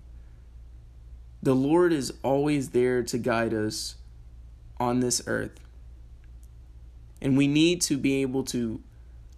The 1.41 1.55
Lord 1.55 1.93
is 1.93 2.13
always 2.23 2.71
there 2.71 3.03
to 3.03 3.17
guide 3.17 3.53
us 3.53 3.95
on 4.77 4.99
this 4.99 5.23
earth. 5.27 5.57
And 7.21 7.37
we 7.37 7.47
need 7.47 7.79
to 7.83 7.97
be 7.97 8.21
able 8.21 8.43
to 8.45 8.81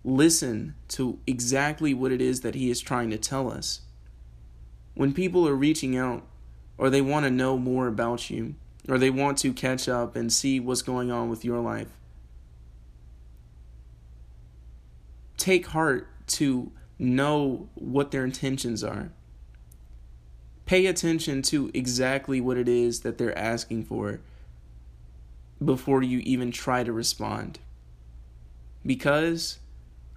listen 0.04 0.74
to 0.88 1.20
exactly 1.28 1.94
what 1.94 2.12
it 2.12 2.20
is 2.20 2.42
that 2.42 2.56
He 2.56 2.72
is 2.72 2.82
trying 2.82 3.12
to 3.12 3.18
tell 3.18 3.52
us. 3.52 3.82
When 4.96 5.14
people 5.14 5.48
are 5.48 5.54
reaching 5.54 5.96
out 5.96 6.26
or 6.80 6.90
they 6.90 7.02
want 7.02 7.26
to 7.26 7.32
know 7.32 7.60
more 7.60 7.86
about 7.86 8.32
you 8.32 8.56
or 8.88 8.98
they 8.98 9.10
want 9.10 9.38
to 9.40 9.54
catch 9.54 9.90
up 9.90 10.16
and 10.16 10.32
see 10.32 10.60
what's 10.60 10.82
going 10.82 11.12
on 11.12 11.30
with 11.30 11.44
your 11.44 11.60
life, 11.60 11.90
take 15.38 15.68
heart 15.68 16.08
to 16.28 16.72
know 17.00 17.70
what 17.76 18.12
their 18.12 18.24
intentions 18.24 18.84
are. 18.84 19.12
Pay 20.66 20.86
attention 20.86 21.42
to 21.44 21.72
exactly 21.74 22.42
what 22.42 22.58
it 22.58 22.68
is 22.68 23.02
that 23.02 23.18
they're 23.18 23.38
asking 23.38 23.86
for 23.86 24.20
before 25.64 26.04
you 26.04 26.20
even 26.20 26.52
try 26.52 26.84
to 26.84 26.92
respond. 26.92 27.60
Because 28.86 29.60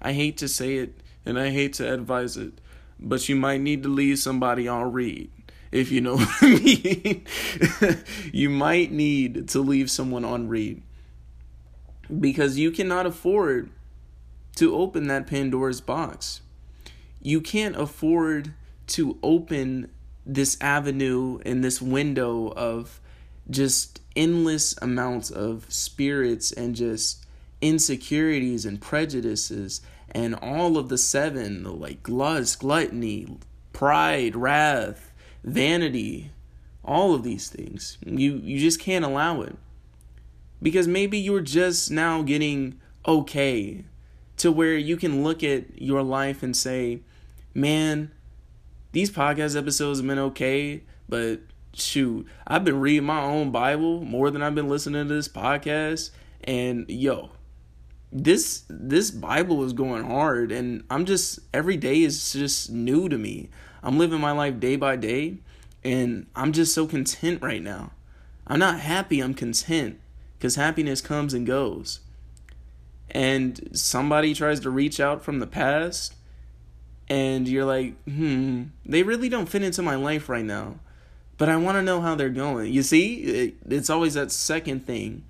I 0.03 0.13
hate 0.13 0.37
to 0.39 0.49
say 0.49 0.77
it 0.77 0.95
and 1.25 1.39
I 1.39 1.51
hate 1.51 1.75
to 1.75 1.93
advise 1.93 2.37
it, 2.37 2.55
but 2.99 3.29
you 3.29 3.37
might 3.37 3.61
need 3.61 3.83
to 3.85 3.89
leave 3.89 4.19
somebody 4.19 4.67
on 4.67 4.93
read. 4.93 5.31
If 5.73 5.93
you 5.93 6.01
know 6.01 6.17
what 6.17 6.29
I 6.41 6.47
mean, 6.49 7.27
you 8.33 8.51
might 8.51 8.93
need 8.93 9.49
to 9.51 9.61
leave 9.61 9.91
someone 9.91 10.25
on 10.25 10.49
read 10.49 10.83
because 12.19 12.59
you 12.59 12.71
cannot 12.71 13.07
afford 13.07 13.71
to 14.57 14.75
open 14.75 15.07
that 15.07 15.27
Pandora's 15.27 15.81
box. 15.81 16.41
You 17.23 17.41
can't 17.41 17.77
afford 17.77 18.55
to 18.89 19.19
open 19.23 19.91
this 20.27 20.57
avenue 20.61 21.39
and 21.45 21.63
this 21.63 21.81
window 21.81 22.49
of 22.49 23.01
just 23.49 24.01
endless 24.17 24.75
amounts 24.83 25.31
of 25.31 25.67
spirits 25.69 26.53
and 26.53 26.75
just 26.75 27.25
insecurities 27.61 28.65
and 28.65 28.81
prejudices 28.81 29.81
and 30.11 30.35
all 30.37 30.77
of 30.77 30.89
the 30.89 30.99
seven 30.99 31.63
the 31.63 31.73
like 31.73 32.09
lust 32.09 32.61
gluttony 32.61 33.27
pride 33.73 34.35
wrath 34.35 35.10
vanity 35.43 36.31
all 36.85 37.15
of 37.15 37.23
these 37.23 37.49
things 37.49 37.99
you 38.05 38.41
you 38.43 38.59
just 38.59 38.81
can't 38.81 39.05
allow 39.05 39.41
it 39.43 39.57
because 40.63 40.87
maybe 40.89 41.19
you're 41.19 41.41
just 41.41 41.91
now 41.91 42.23
getting 42.23 42.79
okay 43.07 43.85
to 44.37 44.51
where 44.51 44.77
you 44.77 44.97
can 44.97 45.23
look 45.23 45.43
at 45.43 45.81
your 45.81 46.03
life 46.03 46.43
and 46.43 46.57
say 46.57 47.01
man 47.55 48.11
these 48.93 49.11
podcast 49.11 49.57
episodes 49.57 49.99
have 49.99 50.07
been 50.07 50.19
okay 50.19 50.83
but 51.09 51.41
shoot 51.73 52.27
i've 52.47 52.65
been 52.65 52.81
reading 52.81 53.05
my 53.05 53.23
own 53.23 53.51
bible 53.51 54.03
more 54.03 54.31
than 54.31 54.43
i've 54.43 54.55
been 54.55 54.69
listening 54.69 55.07
to 55.07 55.15
this 55.15 55.29
podcast 55.29 56.11
and 56.45 56.87
yo 56.89 57.31
this 58.13 58.65
this 58.69 59.11
Bible 59.11 59.65
is 59.65 59.73
going 59.73 60.05
hard 60.05 60.51
and 60.51 60.85
I'm 60.91 61.05
just 61.05 61.39
every 61.55 61.77
day 61.77 62.03
is 62.03 62.33
just 62.33 62.71
new 62.71 63.09
to 63.09 63.17
me. 63.17 63.51
I'm 63.83 63.99
living 63.99 64.21
my 64.21 64.33
life 64.33 64.61
day 64.61 64.77
by 64.77 64.97
day 64.97 65.39
and 65.83 66.27
I'm 66.37 66.53
just 66.53 66.75
so 66.75 66.87
content 66.87 67.43
right 67.43 67.63
now. 67.63 67.93
I'm 68.47 68.59
not 68.59 68.81
happy, 68.81 69.21
I'm 69.21 69.35
content 69.35 70.01
cuz 70.41 70.57
happiness 70.57 71.01
comes 71.01 71.35
and 71.35 71.47
goes. 71.47 72.01
And 73.11 73.71
somebody 73.73 74.35
tries 74.35 74.61
to 74.61 74.71
reach 74.71 75.01
out 75.01 75.25
from 75.25 75.41
the 75.41 75.47
past 75.47 76.15
and 77.09 77.49
you're 77.49 77.65
like, 77.65 78.01
"Hmm, 78.05 78.65
they 78.87 79.03
really 79.03 79.29
don't 79.29 79.49
fit 79.49 79.63
into 79.63 79.83
my 79.83 79.97
life 79.97 80.29
right 80.29 80.45
now." 80.45 80.79
But 81.39 81.49
I 81.49 81.57
want 81.57 81.77
to 81.77 81.83
know 81.83 82.01
how 82.01 82.15
they're 82.15 82.29
going. 82.29 82.73
You 82.73 82.83
see, 82.83 83.15
it, 83.15 83.55
it's 83.69 83.91
always 83.91 84.15
that 84.15 84.31
second 84.31 84.87
thing 84.87 85.25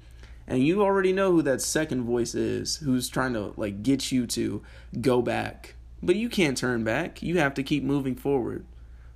and 0.50 0.66
you 0.66 0.82
already 0.82 1.12
know 1.12 1.30
who 1.30 1.42
that 1.42 1.62
second 1.62 2.02
voice 2.02 2.34
is 2.34 2.76
who's 2.78 3.08
trying 3.08 3.32
to 3.34 3.54
like 3.56 3.84
get 3.84 4.10
you 4.10 4.26
to 4.26 4.60
go 5.00 5.22
back 5.22 5.76
but 6.02 6.16
you 6.16 6.28
can't 6.28 6.56
turn 6.56 6.84
back. 6.84 7.22
You 7.22 7.38
have 7.38 7.54
to 7.54 7.62
keep 7.62 7.82
moving 7.82 8.14
forward. 8.14 8.64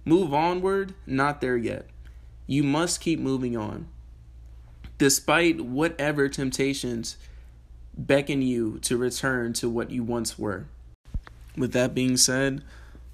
Move 0.04 0.34
onward 0.34 0.94
not 1.06 1.40
there 1.40 1.56
yet. 1.56 1.86
You 2.46 2.62
must 2.62 3.00
keep 3.00 3.18
moving 3.18 3.56
on. 3.56 3.88
Despite 4.98 5.62
whatever 5.62 6.28
temptations 6.28 7.16
beckon 7.96 8.42
you 8.42 8.78
to 8.80 8.96
return 8.96 9.52
to 9.54 9.68
what 9.68 9.90
you 9.90 10.02
once 10.02 10.38
were. 10.38 10.66
With 11.56 11.72
that 11.72 11.94
being 11.94 12.16
said 12.16 12.62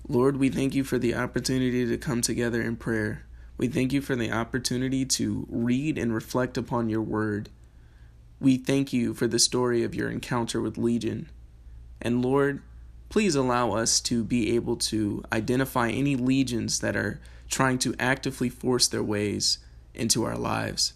lord 0.09 0.39
we 0.39 0.49
thank 0.49 0.75
you 0.75 0.83
for 0.83 0.99
the 0.99 1.15
opportunity 1.15 1.87
to 1.87 1.97
come 1.97 2.21
together 2.21 2.61
in 2.61 2.77
prayer. 2.77 3.25
We 3.57 3.69
thank 3.69 3.93
you 3.93 4.01
for 4.01 4.17
the 4.17 4.33
opportunity 4.33 5.05
to 5.05 5.47
read 5.49 5.99
and 5.99 6.13
reflect 6.15 6.57
upon 6.57 6.89
your 6.89 7.03
word. 7.03 7.51
We 8.41 8.57
thank 8.57 8.93
you 8.93 9.13
for 9.13 9.29
the 9.29 9.39
story 9.39 9.85
of 9.85 9.95
your 9.95 10.11
encounter 10.11 10.61
with 10.61 10.79
Legion. 10.79 11.29
And 12.01 12.23
Lord, 12.25 12.63
please 13.11 13.35
allow 13.35 13.73
us 13.73 14.01
to 14.01 14.25
be 14.25 14.55
able 14.55 14.77
to 14.77 15.23
identify 15.31 15.91
any 15.91 16.17
legions 16.17 16.81
that 16.81 16.97
are 16.97 17.21
trying 17.51 17.79
to 17.81 17.95
actively 17.99 18.49
force 18.49 18.89
their 18.89 19.03
ways 19.03 19.59
into 19.95 20.25
our 20.25 20.39
lives. 20.39 20.95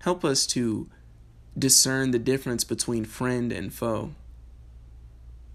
Help 0.00 0.24
us 0.24 0.46
to 0.46 0.88
discern 1.58 2.12
the 2.12 2.18
difference 2.18 2.62
between 2.62 3.04
friend 3.04 3.50
and 3.50 3.74
foe. 3.74 4.12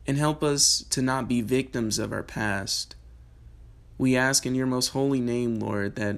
And 0.06 0.18
help 0.18 0.44
us 0.44 0.84
to 0.90 1.02
not 1.02 1.30
be 1.30 1.42
victims 1.42 1.98
of 1.98 2.12
our 2.12 2.24
past. 2.24 2.96
We 3.98 4.18
ask 4.18 4.46
in 4.46 4.56
your 4.56 4.66
most 4.66 4.90
holy 4.90 5.22
name, 5.22 5.60
Lord, 5.60 5.96
that 5.96 6.18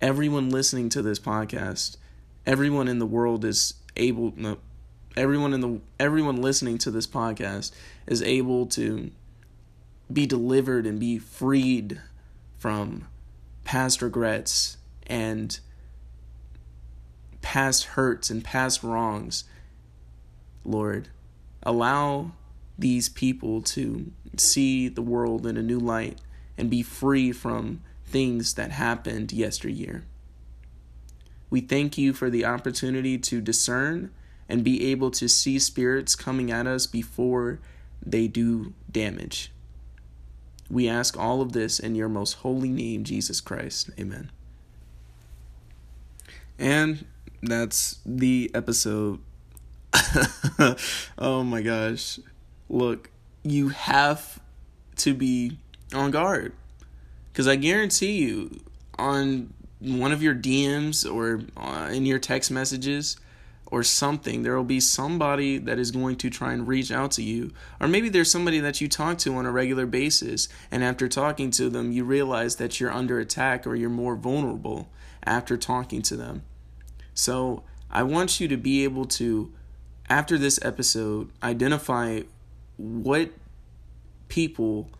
everyone 0.00 0.50
listening 0.50 0.90
to 0.90 1.02
this 1.02 1.18
podcast 1.18 1.96
everyone 2.46 2.88
in 2.88 2.98
the 2.98 3.06
world 3.06 3.44
is 3.44 3.74
able 3.96 4.32
no, 4.36 4.58
everyone 5.16 5.52
in 5.52 5.60
the 5.60 5.80
everyone 6.00 6.40
listening 6.40 6.78
to 6.78 6.90
this 6.90 7.06
podcast 7.06 7.72
is 8.06 8.22
able 8.22 8.66
to 8.66 9.10
be 10.12 10.26
delivered 10.26 10.86
and 10.86 10.98
be 10.98 11.18
freed 11.18 12.00
from 12.58 13.06
past 13.64 14.02
regrets 14.02 14.76
and 15.06 15.60
past 17.40 17.84
hurts 17.84 18.30
and 18.30 18.44
past 18.44 18.82
wrongs. 18.82 19.44
Lord 20.64 21.08
allow 21.62 22.32
these 22.78 23.08
people 23.08 23.62
to 23.62 24.10
see 24.36 24.88
the 24.88 25.02
world 25.02 25.46
in 25.46 25.56
a 25.56 25.62
new 25.62 25.78
light 25.78 26.18
and 26.56 26.70
be 26.70 26.82
free 26.82 27.32
from 27.32 27.82
things 28.04 28.54
that 28.54 28.70
happened 28.70 29.32
yesteryear. 29.32 30.04
We 31.50 31.60
thank 31.60 31.98
you 31.98 32.12
for 32.12 32.30
the 32.30 32.44
opportunity 32.44 33.18
to 33.18 33.40
discern 33.40 34.10
and 34.52 34.62
be 34.62 34.90
able 34.90 35.10
to 35.10 35.28
see 35.28 35.58
spirits 35.58 36.14
coming 36.14 36.50
at 36.50 36.66
us 36.66 36.86
before 36.86 37.58
they 38.04 38.28
do 38.28 38.74
damage. 38.90 39.50
We 40.68 40.90
ask 40.90 41.18
all 41.18 41.40
of 41.40 41.52
this 41.52 41.80
in 41.80 41.94
your 41.94 42.10
most 42.10 42.34
holy 42.34 42.68
name, 42.68 43.02
Jesus 43.02 43.40
Christ. 43.40 43.88
Amen. 43.98 44.30
And 46.58 47.06
that's 47.42 47.98
the 48.04 48.50
episode. 48.52 49.20
oh 51.18 51.42
my 51.42 51.62
gosh. 51.62 52.20
Look, 52.68 53.08
you 53.42 53.70
have 53.70 54.38
to 54.96 55.14
be 55.14 55.56
on 55.94 56.10
guard. 56.10 56.52
Because 57.32 57.48
I 57.48 57.56
guarantee 57.56 58.18
you, 58.18 58.60
on 58.98 59.54
one 59.78 60.12
of 60.12 60.22
your 60.22 60.34
DMs 60.34 61.10
or 61.10 61.40
uh, 61.56 61.88
in 61.90 62.04
your 62.04 62.18
text 62.18 62.50
messages 62.50 63.16
or 63.72 63.82
something, 63.82 64.42
there 64.42 64.54
will 64.54 64.64
be 64.64 64.78
somebody 64.78 65.56
that 65.56 65.78
is 65.78 65.90
going 65.90 66.14
to 66.14 66.28
try 66.28 66.52
and 66.52 66.68
reach 66.68 66.92
out 66.92 67.10
to 67.10 67.22
you. 67.22 67.50
Or 67.80 67.88
maybe 67.88 68.10
there's 68.10 68.30
somebody 68.30 68.60
that 68.60 68.82
you 68.82 68.86
talk 68.86 69.16
to 69.18 69.34
on 69.36 69.46
a 69.46 69.50
regular 69.50 69.86
basis, 69.86 70.46
and 70.70 70.84
after 70.84 71.08
talking 71.08 71.50
to 71.52 71.70
them, 71.70 71.90
you 71.90 72.04
realize 72.04 72.56
that 72.56 72.78
you're 72.78 72.92
under 72.92 73.18
attack 73.18 73.66
or 73.66 73.74
you're 73.74 73.88
more 73.88 74.14
vulnerable 74.14 74.90
after 75.24 75.56
talking 75.56 76.02
to 76.02 76.16
them. 76.16 76.42
So 77.14 77.62
I 77.90 78.02
want 78.02 78.40
you 78.40 78.48
to 78.48 78.58
be 78.58 78.84
able 78.84 79.06
to, 79.06 79.50
after 80.06 80.36
this 80.36 80.62
episode, 80.62 81.30
identify 81.42 82.24
what 82.76 83.30
people 84.28 84.90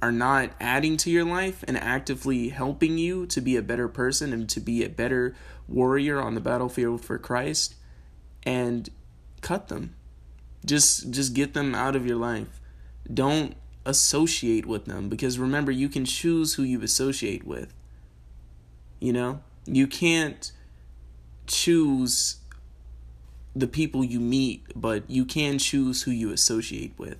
are 0.00 0.12
not 0.12 0.50
adding 0.60 0.96
to 0.98 1.10
your 1.10 1.24
life 1.24 1.64
and 1.66 1.76
actively 1.76 2.50
helping 2.50 2.96
you 2.96 3.26
to 3.26 3.40
be 3.40 3.56
a 3.56 3.62
better 3.62 3.88
person 3.88 4.32
and 4.32 4.48
to 4.50 4.60
be 4.60 4.84
a 4.84 4.88
better 4.88 5.34
warrior 5.66 6.20
on 6.20 6.36
the 6.36 6.40
battlefield 6.40 7.04
for 7.04 7.18
Christ 7.18 7.74
and 8.44 8.88
cut 9.40 9.68
them. 9.68 9.94
Just 10.64 11.10
just 11.10 11.34
get 11.34 11.54
them 11.54 11.74
out 11.74 11.96
of 11.96 12.06
your 12.06 12.16
life. 12.16 12.60
Don't 13.12 13.54
associate 13.84 14.66
with 14.66 14.84
them 14.84 15.08
because 15.08 15.38
remember 15.38 15.72
you 15.72 15.88
can 15.88 16.04
choose 16.04 16.54
who 16.54 16.62
you 16.62 16.82
associate 16.82 17.46
with. 17.46 17.72
You 18.98 19.12
know? 19.12 19.40
You 19.66 19.86
can't 19.86 20.52
choose 21.46 22.36
the 23.54 23.66
people 23.66 24.04
you 24.04 24.20
meet, 24.20 24.64
but 24.76 25.08
you 25.08 25.24
can 25.24 25.58
choose 25.58 26.02
who 26.02 26.10
you 26.10 26.32
associate 26.32 26.92
with. 26.98 27.18